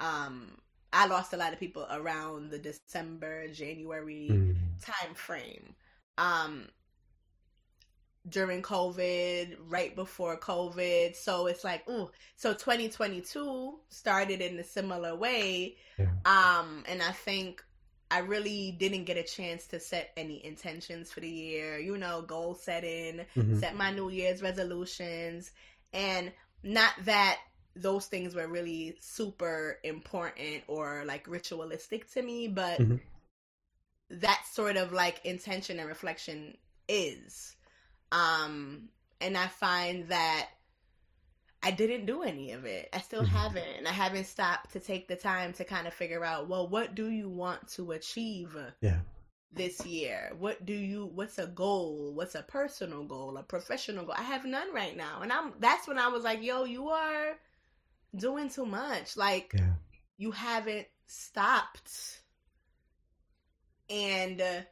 Um, 0.00 0.60
I 0.92 1.06
lost 1.06 1.32
a 1.32 1.36
lot 1.36 1.52
of 1.52 1.58
people 1.60 1.86
around 1.90 2.50
the 2.50 2.58
December, 2.58 3.48
January 3.48 4.28
Mm. 4.30 4.56
time 4.80 5.14
frame. 5.14 5.74
Um 6.18 6.68
during 8.28 8.62
COVID, 8.62 9.56
right 9.68 9.94
before 9.94 10.38
COVID. 10.38 11.14
So 11.14 11.46
it's 11.46 11.64
like, 11.64 11.88
ooh, 11.88 12.10
so 12.36 12.54
2022 12.54 13.78
started 13.88 14.40
in 14.40 14.58
a 14.58 14.64
similar 14.64 15.14
way. 15.14 15.76
Yeah. 15.98 16.10
Um 16.24 16.84
and 16.86 17.02
I 17.02 17.12
think 17.12 17.62
I 18.10 18.18
really 18.18 18.72
didn't 18.78 19.04
get 19.04 19.16
a 19.16 19.22
chance 19.22 19.66
to 19.68 19.80
set 19.80 20.12
any 20.16 20.44
intentions 20.44 21.10
for 21.10 21.20
the 21.20 21.28
year, 21.28 21.78
you 21.78 21.98
know, 21.98 22.22
goal 22.22 22.54
setting, 22.54 23.26
Mhm. 23.36 23.58
set 23.58 23.74
my 23.76 23.90
New 23.90 24.08
Year's 24.08 24.40
resolutions, 24.40 25.50
and 25.92 26.32
not 26.62 26.92
that 27.04 27.40
those 27.76 28.06
things 28.06 28.34
were 28.34 28.46
really 28.46 28.96
super 29.00 29.80
important 29.82 30.62
or 30.68 31.04
like 31.04 31.26
ritualistic 31.26 32.08
to 32.12 32.22
me, 32.22 32.46
but 32.46 32.78
Mhm. 32.80 33.00
that 34.10 34.44
sort 34.52 34.76
of 34.76 34.92
like 34.92 35.24
intention 35.24 35.78
and 35.80 35.88
reflection 35.88 36.56
is. 36.88 37.56
Um, 38.12 38.88
and 39.20 39.36
I 39.36 39.46
find 39.48 40.08
that 40.08 40.48
I 41.62 41.70
didn't 41.70 42.06
do 42.06 42.22
any 42.22 42.52
of 42.52 42.64
it. 42.66 42.88
I 42.92 43.00
still 43.00 43.22
Mhm. 43.22 43.28
haven't. 43.28 43.76
And 43.78 43.88
I 43.88 43.92
haven't 43.92 44.26
stopped 44.26 44.72
to 44.72 44.80
take 44.80 45.08
the 45.08 45.16
time 45.16 45.52
to 45.54 45.64
kind 45.64 45.86
of 45.86 45.94
figure 45.94 46.24
out, 46.24 46.48
well, 46.48 46.68
what 46.68 46.94
do 46.94 47.08
you 47.10 47.28
want 47.28 47.68
to 47.70 47.92
achieve? 47.92 48.56
Yeah. 48.80 49.00
this 49.52 49.86
year? 49.86 50.32
What 50.38 50.64
do 50.66 50.72
you 50.72 51.06
what's 51.06 51.38
a 51.38 51.46
goal? 51.46 52.12
What's 52.12 52.34
a 52.34 52.42
personal 52.42 53.04
goal? 53.04 53.36
A 53.36 53.42
professional 53.44 54.04
goal? 54.04 54.14
I 54.18 54.22
have 54.22 54.44
none 54.44 54.72
right 54.74 54.96
now. 54.96 55.22
And 55.22 55.32
I'm 55.32 55.52
that's 55.60 55.86
when 55.86 55.96
I 55.98 56.08
was 56.08 56.24
like, 56.24 56.42
yo, 56.42 56.64
you 56.64 56.88
are 56.88 57.38
doing 58.16 58.48
too 58.48 58.66
much. 58.66 59.16
Like 59.16 59.52
Yeah. 59.54 59.74
you 60.16 60.32
haven't 60.32 60.88
stopped. 61.06 62.20
And 63.88 64.40
uh, 64.40 64.62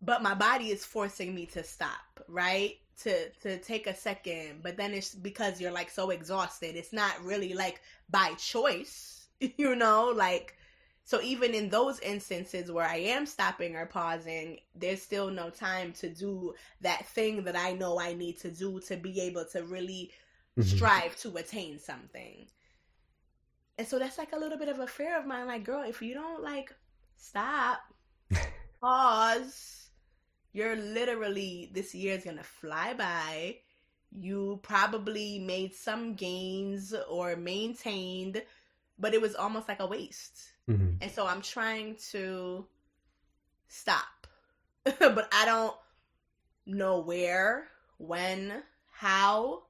but 0.00 0.22
my 0.22 0.34
body 0.34 0.68
is 0.70 0.84
forcing 0.84 1.34
me 1.34 1.46
to 1.46 1.62
stop, 1.64 2.20
right? 2.28 2.76
To 3.02 3.30
to 3.42 3.58
take 3.60 3.86
a 3.86 3.94
second, 3.94 4.62
but 4.62 4.76
then 4.76 4.92
it's 4.92 5.14
because 5.14 5.60
you're 5.60 5.72
like 5.72 5.90
so 5.90 6.10
exhausted. 6.10 6.76
It's 6.76 6.92
not 6.92 7.22
really 7.24 7.54
like 7.54 7.80
by 8.10 8.34
choice, 8.34 9.26
you 9.40 9.74
know, 9.76 10.12
like 10.14 10.56
so 11.04 11.20
even 11.22 11.54
in 11.54 11.70
those 11.70 12.00
instances 12.00 12.70
where 12.70 12.86
I 12.86 12.96
am 12.96 13.26
stopping 13.26 13.76
or 13.76 13.86
pausing, 13.86 14.58
there's 14.74 15.02
still 15.02 15.30
no 15.30 15.50
time 15.50 15.92
to 15.94 16.08
do 16.10 16.54
that 16.82 17.06
thing 17.06 17.44
that 17.44 17.56
I 17.56 17.72
know 17.72 17.98
I 18.00 18.14
need 18.14 18.38
to 18.40 18.50
do 18.50 18.80
to 18.88 18.96
be 18.96 19.20
able 19.22 19.44
to 19.52 19.62
really 19.64 20.10
Mhm. 20.56 20.90
strive 20.90 21.16
to 21.18 21.36
attain 21.36 21.78
something. 21.78 22.46
And 23.78 23.86
so 23.88 23.98
that's 23.98 24.18
like 24.18 24.32
a 24.32 24.38
little 24.38 24.58
bit 24.58 24.68
of 24.68 24.78
a 24.80 24.86
fear 24.86 25.16
of 25.18 25.26
mine. 25.26 25.46
Like, 25.46 25.64
girl, 25.64 25.82
if 25.82 26.02
you 26.02 26.14
don't 26.14 26.42
like 26.42 26.74
stop, 27.16 27.80
pause, 28.80 29.87
you're 30.58 30.76
literally 30.76 31.70
this 31.72 31.94
year 31.94 32.16
is 32.16 32.24
gonna 32.24 32.42
fly 32.42 32.94
by. 32.94 33.58
You 34.10 34.58
probably 34.62 35.38
made 35.38 35.74
some 35.74 36.14
gains 36.14 36.94
or 37.08 37.36
maintained, 37.36 38.42
but 38.98 39.14
it 39.14 39.20
was 39.20 39.36
almost 39.36 39.68
like 39.68 39.80
a 39.80 39.86
waste. 39.86 40.52
Mhm. 40.68 40.96
And 41.00 41.10
so 41.12 41.26
I'm 41.26 41.42
trying 41.42 41.96
to 42.12 42.66
stop. 43.68 44.26
but 44.84 45.28
I 45.32 45.44
don't 45.44 45.76
know 46.66 47.00
where, 47.00 47.68
when, 47.98 48.62
how, 48.90 49.64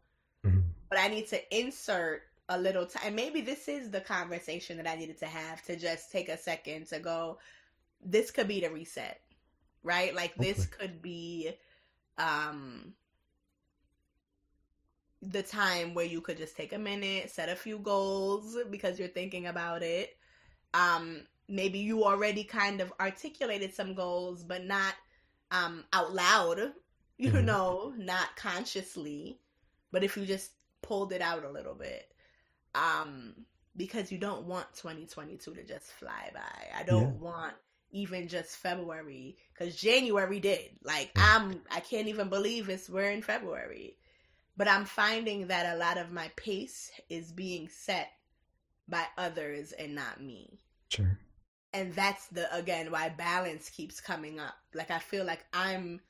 Mhm. 0.45 0.65
but 0.89 0.99
I 0.99 1.09
need 1.09 1.29
to 1.29 1.57
insert 1.57 2.23
a 2.49 2.59
little 2.59 2.87
time. 2.87 3.15
Maybe 3.15 3.43
this 3.43 3.69
is 3.69 3.91
the 3.91 4.01
conversation 4.01 4.79
that 4.79 4.87
I 4.87 4.97
needed 4.97 5.19
to 5.19 5.27
have 5.27 5.63
to 5.67 5.77
just 5.77 6.11
take 6.11 6.29
a 6.29 6.39
second 6.39 6.87
to 6.89 6.99
go. 7.01 7.39
This 8.05 8.31
could 8.31 8.49
be 8.49 8.61
the 8.61 8.71
reset, 8.71 9.21
right? 9.83 10.15
Like 10.15 10.35
this 10.37 10.67
could 10.67 11.03
be 11.03 11.51
um 12.19 12.95
the 15.23 15.43
time 15.43 15.95
where 15.95 16.05
you 16.05 16.21
could 16.21 16.37
just 16.37 16.57
take 16.57 16.73
a 16.73 16.79
minute, 16.79 17.31
set 17.31 17.49
a 17.49 17.57
few 17.57 17.79
goals 17.79 18.57
because 18.71 18.99
you're 18.99 19.09
thinking 19.09 19.47
about 19.47 19.83
it. 19.83 20.17
Um 20.75 21.23
maybe 21.49 21.79
you 21.79 22.05
already 22.05 22.45
kind 22.45 22.81
of 22.81 22.93
articulated 23.01 23.75
some 23.75 23.95
goals 23.95 24.45
but 24.45 24.65
not 24.65 24.95
um 25.51 25.85
out 25.93 26.15
loud, 26.15 26.73
you 27.19 27.31
mm-hmm. 27.31 27.47
know, 27.47 27.93
not 27.97 28.37
consciously, 28.37 29.39
but 29.91 30.05
if 30.05 30.17
you 30.17 30.25
just 30.25 30.53
pulled 30.83 31.13
it 31.13 31.23
out 31.23 31.45
a 31.45 31.51
little 31.51 31.75
bit. 31.75 32.11
Um 32.75 33.35
because 33.77 34.11
you 34.11 34.19
don't 34.19 34.45
want 34.45 34.67
2022 34.75 35.55
to 35.55 35.63
just 35.63 35.87
fly 35.93 36.31
by. 36.35 36.79
I 36.79 36.83
don't 36.83 37.15
yeah. 37.15 37.21
want 37.21 37.55
even 37.91 38.29
just 38.29 38.57
February 38.57 39.37
cuz 39.55 39.77
January 39.77 40.41
did. 40.41 40.71
Like 40.83 41.11
I'm 41.17 41.63
I 41.71 41.81
can't 41.81 42.09
even 42.09 42.29
believe 42.29 42.69
it's 42.69 42.89
we're 42.89 43.11
in 43.11 43.23
February. 43.23 43.97
But 44.57 44.69
I'm 44.69 44.85
finding 44.85 45.47
that 45.49 45.75
a 45.75 45.79
lot 45.79 45.99
of 45.99 46.11
my 46.11 46.31
pace 46.35 46.91
is 47.09 47.31
being 47.31 47.69
set 47.69 48.11
by 48.89 49.07
others 49.17 49.73
and 49.73 49.95
not 49.95 50.21
me. 50.21 50.59
Sure. 50.89 51.19
And 51.73 51.95
that's 51.95 52.27
the 52.29 52.53
again 52.55 52.91
why 52.91 53.09
balance 53.11 53.71
keeps 53.71 54.01
coming 54.01 54.41
up. 54.41 54.57
Like 54.75 54.91
I 54.91 54.99
feel 54.99 55.25
like 55.25 55.45
I'm 55.53 56.01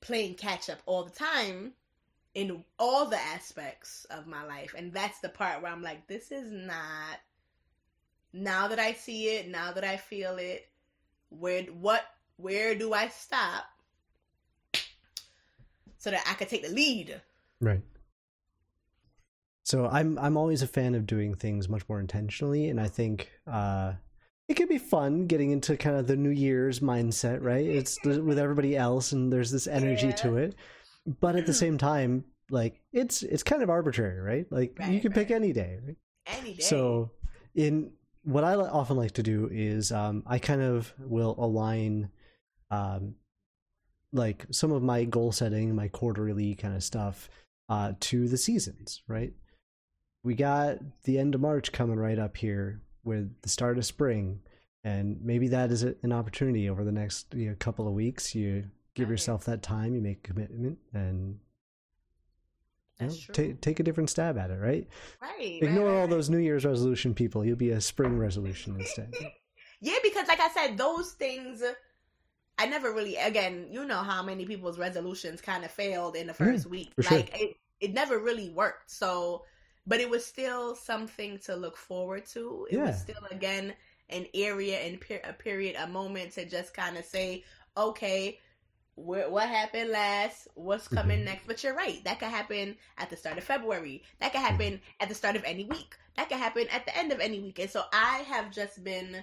playing 0.00 0.34
catch 0.34 0.68
up 0.68 0.80
all 0.86 1.04
the 1.04 1.10
time 1.10 1.72
in 2.34 2.64
all 2.78 3.06
the 3.06 3.18
aspects 3.18 4.04
of 4.10 4.26
my 4.26 4.44
life. 4.44 4.74
And 4.76 4.92
that's 4.92 5.18
the 5.20 5.28
part 5.28 5.62
where 5.62 5.72
I'm 5.72 5.82
like, 5.82 6.06
this 6.06 6.30
is 6.30 6.52
not 6.52 7.18
now 8.32 8.68
that 8.68 8.78
I 8.78 8.92
see 8.92 9.36
it, 9.36 9.48
now 9.48 9.72
that 9.72 9.84
I 9.84 9.96
feel 9.96 10.36
it, 10.36 10.67
where 11.30 11.62
what 11.64 12.02
where 12.36 12.74
do 12.74 12.92
I 12.92 13.08
stop 13.08 13.64
so 15.98 16.10
that 16.10 16.22
I 16.26 16.34
could 16.34 16.48
take 16.48 16.62
the 16.62 16.72
lead? 16.72 17.20
Right. 17.60 17.82
So 19.64 19.86
I'm 19.86 20.18
I'm 20.18 20.36
always 20.36 20.62
a 20.62 20.66
fan 20.66 20.94
of 20.94 21.06
doing 21.06 21.34
things 21.34 21.68
much 21.68 21.86
more 21.88 22.00
intentionally, 22.00 22.68
and 22.68 22.80
I 22.80 22.88
think 22.88 23.30
uh, 23.46 23.92
it 24.48 24.54
can 24.54 24.66
be 24.66 24.78
fun 24.78 25.26
getting 25.26 25.50
into 25.50 25.76
kind 25.76 25.96
of 25.96 26.06
the 26.06 26.16
New 26.16 26.30
Year's 26.30 26.80
mindset, 26.80 27.42
right? 27.42 27.66
It's 27.66 27.98
with 28.04 28.38
everybody 28.38 28.76
else, 28.76 29.12
and 29.12 29.30
there's 29.30 29.50
this 29.50 29.66
energy 29.66 30.06
yeah. 30.06 30.12
to 30.12 30.36
it. 30.38 30.54
But 31.20 31.36
at 31.36 31.44
the 31.44 31.52
same 31.52 31.76
time, 31.76 32.24
like 32.50 32.80
it's 32.92 33.22
it's 33.22 33.42
kind 33.42 33.62
of 33.62 33.68
arbitrary, 33.68 34.20
right? 34.20 34.46
Like 34.50 34.76
right, 34.78 34.90
you 34.90 35.00
can 35.00 35.10
right. 35.10 35.26
pick 35.26 35.30
any 35.30 35.52
day, 35.52 35.78
right? 35.84 35.96
Any 36.26 36.54
day. 36.54 36.62
So 36.62 37.10
in 37.54 37.92
what 38.28 38.44
I 38.44 38.56
often 38.56 38.98
like 38.98 39.12
to 39.12 39.22
do 39.22 39.48
is 39.50 39.90
um, 39.90 40.22
I 40.26 40.38
kind 40.38 40.60
of 40.60 40.92
will 40.98 41.34
align 41.38 42.10
um, 42.70 43.14
like 44.12 44.44
some 44.50 44.70
of 44.70 44.82
my 44.82 45.04
goal 45.04 45.32
setting, 45.32 45.74
my 45.74 45.88
quarterly 45.88 46.54
kind 46.54 46.76
of 46.76 46.84
stuff 46.84 47.30
uh, 47.70 47.94
to 48.00 48.28
the 48.28 48.36
seasons, 48.36 49.00
right? 49.08 49.32
We 50.24 50.34
got 50.34 50.76
the 51.04 51.18
end 51.18 51.34
of 51.34 51.40
March 51.40 51.72
coming 51.72 51.98
right 51.98 52.18
up 52.18 52.36
here 52.36 52.82
with 53.02 53.34
the 53.40 53.48
start 53.48 53.78
of 53.78 53.86
spring, 53.86 54.40
and 54.84 55.18
maybe 55.22 55.48
that 55.48 55.70
is 55.70 55.82
an 55.82 56.12
opportunity 56.12 56.68
over 56.68 56.84
the 56.84 56.92
next 56.92 57.32
you 57.34 57.48
know, 57.48 57.56
couple 57.58 57.88
of 57.88 57.94
weeks. 57.94 58.34
You 58.34 58.64
give 58.94 59.08
yourself 59.08 59.46
that 59.46 59.62
time, 59.62 59.94
you 59.94 60.02
make 60.02 60.18
a 60.18 60.32
commitment, 60.32 60.76
and 60.92 61.38
you 63.00 63.06
know, 63.06 63.14
take 63.32 63.60
take 63.60 63.80
a 63.80 63.82
different 63.82 64.10
stab 64.10 64.38
at 64.38 64.50
it, 64.50 64.58
right? 64.58 64.86
Right. 65.20 65.58
Ignore 65.62 65.86
right, 65.86 66.00
all 66.00 66.08
those 66.08 66.28
New 66.28 66.38
Year's 66.38 66.64
resolution 66.64 67.14
people. 67.14 67.44
You'll 67.44 67.56
be 67.56 67.70
a 67.70 67.80
spring 67.80 68.18
resolution 68.18 68.76
instead. 68.78 69.14
yeah, 69.80 69.98
because 70.02 70.26
like 70.28 70.40
I 70.40 70.48
said, 70.50 70.76
those 70.76 71.12
things 71.12 71.62
I 72.58 72.66
never 72.66 72.92
really 72.92 73.16
again, 73.16 73.68
you 73.70 73.84
know 73.84 73.98
how 73.98 74.22
many 74.22 74.44
people's 74.46 74.78
resolutions 74.78 75.40
kind 75.40 75.64
of 75.64 75.70
failed 75.70 76.16
in 76.16 76.26
the 76.26 76.34
first 76.34 76.66
yeah, 76.66 76.70
week. 76.70 76.92
Like 76.96 77.36
sure. 77.36 77.48
it 77.48 77.56
it 77.80 77.94
never 77.94 78.18
really 78.18 78.50
worked. 78.50 78.90
So 78.90 79.44
but 79.86 80.00
it 80.00 80.10
was 80.10 80.24
still 80.24 80.74
something 80.74 81.38
to 81.38 81.56
look 81.56 81.76
forward 81.76 82.26
to. 82.26 82.66
It 82.70 82.76
yeah. 82.76 82.86
was 82.86 83.00
still 83.00 83.24
again 83.30 83.74
an 84.10 84.26
area 84.34 84.78
and 84.78 85.00
per- 85.00 85.20
a 85.24 85.32
period, 85.32 85.76
a 85.78 85.86
moment 85.86 86.32
to 86.32 86.44
just 86.44 86.74
kind 86.74 86.96
of 86.96 87.04
say, 87.04 87.44
okay, 87.76 88.38
what 88.98 89.48
happened 89.48 89.90
last? 89.90 90.48
What's 90.54 90.88
coming 90.88 91.18
mm-hmm. 91.18 91.26
next? 91.26 91.46
But 91.46 91.62
you're 91.62 91.74
right. 91.74 92.02
That 92.04 92.18
could 92.18 92.28
happen 92.28 92.76
at 92.96 93.10
the 93.10 93.16
start 93.16 93.38
of 93.38 93.44
February. 93.44 94.02
That 94.20 94.32
could 94.32 94.40
happen 94.40 94.80
at 95.00 95.08
the 95.08 95.14
start 95.14 95.36
of 95.36 95.44
any 95.44 95.64
week. 95.64 95.96
That 96.16 96.28
could 96.28 96.38
happen 96.38 96.66
at 96.72 96.84
the 96.84 96.96
end 96.96 97.12
of 97.12 97.20
any 97.20 97.40
week. 97.40 97.58
And 97.58 97.70
so 97.70 97.84
I 97.92 98.24
have 98.28 98.50
just 98.50 98.82
been, 98.82 99.22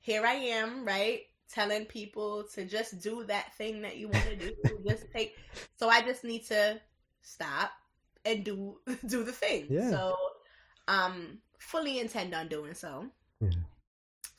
here 0.00 0.24
I 0.24 0.34
am, 0.34 0.84
right? 0.84 1.20
Telling 1.52 1.84
people 1.84 2.44
to 2.54 2.64
just 2.64 3.02
do 3.02 3.24
that 3.24 3.54
thing 3.54 3.82
that 3.82 3.96
you 3.96 4.08
want 4.08 4.24
to 4.26 4.36
do. 4.36 4.52
just 4.88 5.04
take. 5.12 5.36
So 5.76 5.88
I 5.88 6.00
just 6.00 6.24
need 6.24 6.46
to 6.46 6.80
stop 7.22 7.70
and 8.24 8.44
do 8.44 8.78
do 9.06 9.24
the 9.24 9.32
thing. 9.32 9.66
Yeah. 9.68 9.90
So, 9.90 10.16
um, 10.88 11.38
fully 11.58 12.00
intend 12.00 12.34
on 12.34 12.48
doing 12.48 12.74
so. 12.74 13.06
Yeah. 13.40 13.50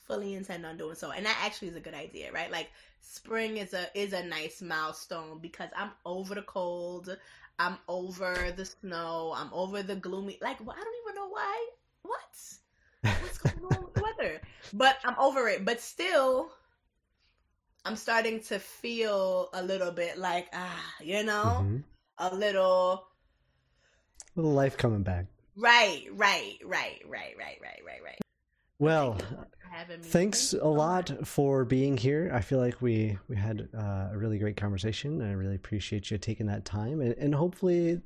Fully 0.06 0.34
intend 0.34 0.64
on 0.64 0.76
doing 0.76 0.94
so, 0.94 1.10
and 1.10 1.26
that 1.26 1.38
actually 1.42 1.68
is 1.68 1.76
a 1.76 1.80
good 1.80 1.94
idea, 1.94 2.30
right? 2.32 2.50
Like 2.50 2.70
spring 3.00 3.56
is 3.56 3.74
a 3.74 3.86
is 3.98 4.12
a 4.12 4.24
nice 4.24 4.62
milestone 4.62 5.38
because 5.40 5.70
I'm 5.76 5.90
over 6.04 6.34
the 6.34 6.42
cold, 6.42 7.16
I'm 7.58 7.78
over 7.88 8.52
the 8.56 8.64
snow, 8.64 9.34
I'm 9.36 9.50
over 9.52 9.82
the 9.82 9.96
gloomy. 9.96 10.38
Like 10.40 10.64
well, 10.64 10.76
I 10.78 10.84
don't 10.84 10.94
even 11.02 11.14
know 11.16 11.28
why. 11.28 11.68
What? 12.02 13.20
What's 13.22 13.38
going 13.38 13.74
on 13.74 13.84
with 13.84 13.94
the 13.94 14.02
weather? 14.02 14.40
But 14.72 14.96
I'm 15.04 15.18
over 15.18 15.48
it. 15.48 15.64
But 15.64 15.80
still, 15.80 16.50
I'm 17.84 17.96
starting 17.96 18.40
to 18.44 18.58
feel 18.58 19.48
a 19.52 19.62
little 19.62 19.90
bit 19.90 20.18
like 20.18 20.48
ah, 20.52 20.94
you 21.00 21.24
know, 21.24 21.62
mm-hmm. 21.62 21.78
a 22.18 22.34
little 22.34 23.06
little 24.36 24.52
life 24.52 24.76
coming 24.76 25.02
back. 25.02 25.26
Right, 25.56 26.04
right, 26.12 26.58
right, 26.64 27.02
right, 27.08 27.34
right, 27.38 27.58
right, 27.62 27.80
right, 27.86 28.02
right. 28.04 28.25
Well, 28.78 29.18
thanks 30.02 30.52
a 30.52 30.66
lot 30.66 31.26
for 31.26 31.64
being 31.64 31.96
here. 31.96 32.30
I 32.32 32.40
feel 32.40 32.58
like 32.58 32.82
we 32.82 33.18
we 33.28 33.36
had 33.36 33.68
uh, 33.76 34.08
a 34.12 34.16
really 34.18 34.38
great 34.38 34.56
conversation, 34.56 35.20
and 35.20 35.30
I 35.30 35.34
really 35.34 35.54
appreciate 35.54 36.10
you 36.10 36.18
taking 36.18 36.46
that 36.46 36.64
time. 36.64 37.00
And, 37.00 37.14
and 37.14 37.34
hopefully, 37.34 38.00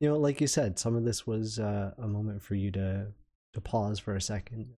you 0.00 0.08
know, 0.08 0.16
like 0.16 0.40
you 0.40 0.46
said, 0.46 0.78
some 0.78 0.96
of 0.96 1.04
this 1.04 1.26
was 1.26 1.58
uh, 1.58 1.92
a 1.98 2.08
moment 2.08 2.42
for 2.42 2.54
you 2.54 2.70
to 2.72 3.06
to 3.52 3.60
pause 3.60 3.98
for 3.98 4.16
a 4.16 4.20
second. 4.20 4.68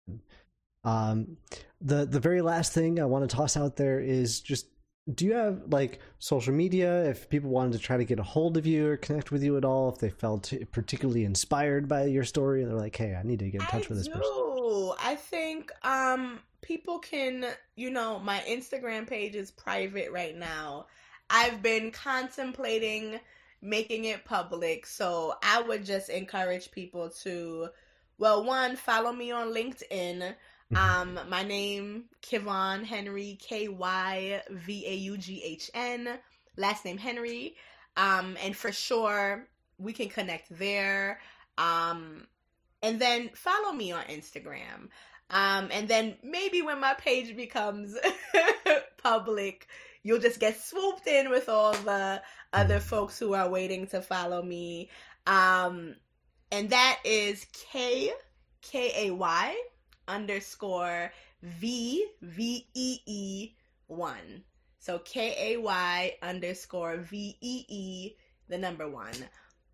Um, 0.84 1.36
the 1.80 2.06
the 2.06 2.20
very 2.20 2.42
last 2.42 2.72
thing 2.72 3.00
I 3.00 3.04
want 3.04 3.28
to 3.28 3.36
toss 3.36 3.56
out 3.56 3.76
there 3.76 4.00
is 4.00 4.40
just 4.40 4.66
do 5.14 5.24
you 5.24 5.34
have 5.34 5.62
like 5.68 6.00
social 6.18 6.52
media 6.52 7.08
if 7.08 7.28
people 7.28 7.50
wanted 7.50 7.72
to 7.72 7.78
try 7.78 7.96
to 7.96 8.04
get 8.04 8.18
a 8.18 8.24
hold 8.24 8.56
of 8.56 8.66
you 8.66 8.88
or 8.88 8.96
connect 8.96 9.30
with 9.30 9.42
you 9.42 9.56
at 9.56 9.64
all 9.64 9.88
if 9.88 9.98
they 9.98 10.10
felt 10.10 10.52
particularly 10.72 11.24
inspired 11.24 11.86
by 11.86 12.04
your 12.04 12.24
story 12.24 12.62
and 12.62 12.68
they're 12.68 12.76
like 12.76 12.96
hey 12.96 13.14
i 13.14 13.22
need 13.22 13.38
to 13.38 13.48
get 13.48 13.60
in 13.60 13.66
touch 13.68 13.84
I 13.84 13.88
with 13.88 13.98
this 13.98 14.08
do. 14.08 14.14
person 14.14 14.55
i 15.00 15.14
think 15.14 15.70
um 15.82 16.38
people 16.62 16.98
can 16.98 17.46
you 17.76 17.90
know 17.90 18.18
my 18.18 18.42
instagram 18.48 19.06
page 19.06 19.34
is 19.34 19.50
private 19.50 20.10
right 20.10 20.36
now 20.36 20.86
i've 21.30 21.62
been 21.62 21.90
contemplating 21.90 23.18
making 23.62 24.04
it 24.04 24.24
public 24.24 24.86
so 24.86 25.34
i 25.42 25.60
would 25.60 25.84
just 25.84 26.08
encourage 26.08 26.70
people 26.70 27.08
to 27.08 27.68
well 28.18 28.44
one 28.44 28.76
follow 28.76 29.12
me 29.12 29.30
on 29.30 29.52
linkedin 29.52 30.34
Mm-hmm. 30.72 31.18
Um, 31.18 31.28
my 31.28 31.42
name 31.42 32.04
Kyvaughn 32.22 32.84
Henry, 32.84 33.38
K 33.40 33.68
Y 33.68 34.42
V 34.50 34.86
A 34.86 34.94
U 34.94 35.16
G 35.16 35.42
H 35.44 35.70
N. 35.74 36.18
Last 36.56 36.84
name 36.84 36.98
Henry. 36.98 37.54
Um, 37.96 38.36
and 38.42 38.56
for 38.56 38.72
sure 38.72 39.46
we 39.78 39.92
can 39.92 40.08
connect 40.08 40.46
there. 40.58 41.20
Um, 41.56 42.26
and 42.86 43.00
then 43.00 43.30
follow 43.34 43.72
me 43.72 43.90
on 43.90 44.04
Instagram. 44.04 44.88
Um, 45.28 45.70
and 45.72 45.88
then 45.88 46.16
maybe 46.22 46.62
when 46.62 46.80
my 46.80 46.94
page 46.94 47.34
becomes 47.34 47.96
public, 49.02 49.66
you'll 50.04 50.20
just 50.20 50.38
get 50.38 50.60
swooped 50.60 51.08
in 51.08 51.30
with 51.30 51.48
all 51.48 51.72
the 51.72 52.22
other 52.52 52.78
folks 52.78 53.18
who 53.18 53.34
are 53.34 53.50
waiting 53.50 53.88
to 53.88 54.00
follow 54.00 54.40
me. 54.40 54.88
Um, 55.26 55.96
and 56.52 56.70
that 56.70 57.00
is 57.04 57.44
K 57.72 58.12
K 58.62 59.08
A 59.08 59.10
Y 59.12 59.60
underscore 60.06 61.10
V 61.42 62.06
V 62.22 62.68
E 62.72 62.98
E 63.04 63.54
one. 63.88 64.44
So 64.78 65.00
K 65.00 65.54
A 65.54 65.60
Y 65.60 66.14
underscore 66.22 66.98
V 66.98 67.36
E 67.40 67.64
E 67.68 68.12
the 68.48 68.58
number 68.58 68.88
one 68.88 69.12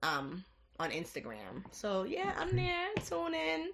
um 0.02 0.42
on 0.78 0.90
Instagram. 0.90 1.64
So 1.70 2.04
yeah, 2.04 2.34
I'm 2.38 2.54
there. 2.56 2.88
Tune 3.06 3.34
in. 3.34 3.70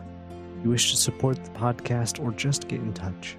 you 0.62 0.70
wish 0.70 0.90
to 0.90 0.96
support 0.96 1.44
the 1.44 1.50
podcast, 1.50 2.22
or 2.22 2.30
just 2.32 2.68
get 2.68 2.80
in 2.80 2.92
touch, 2.92 3.36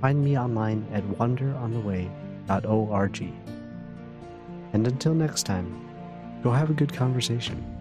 find 0.00 0.24
me 0.24 0.38
online 0.38 0.86
at 0.92 1.02
wanderontheway.org. 1.04 3.32
And 4.72 4.86
until 4.86 5.14
next 5.14 5.44
time, 5.44 5.88
go 6.42 6.50
have 6.50 6.70
a 6.70 6.74
good 6.74 6.92
conversation. 6.92 7.77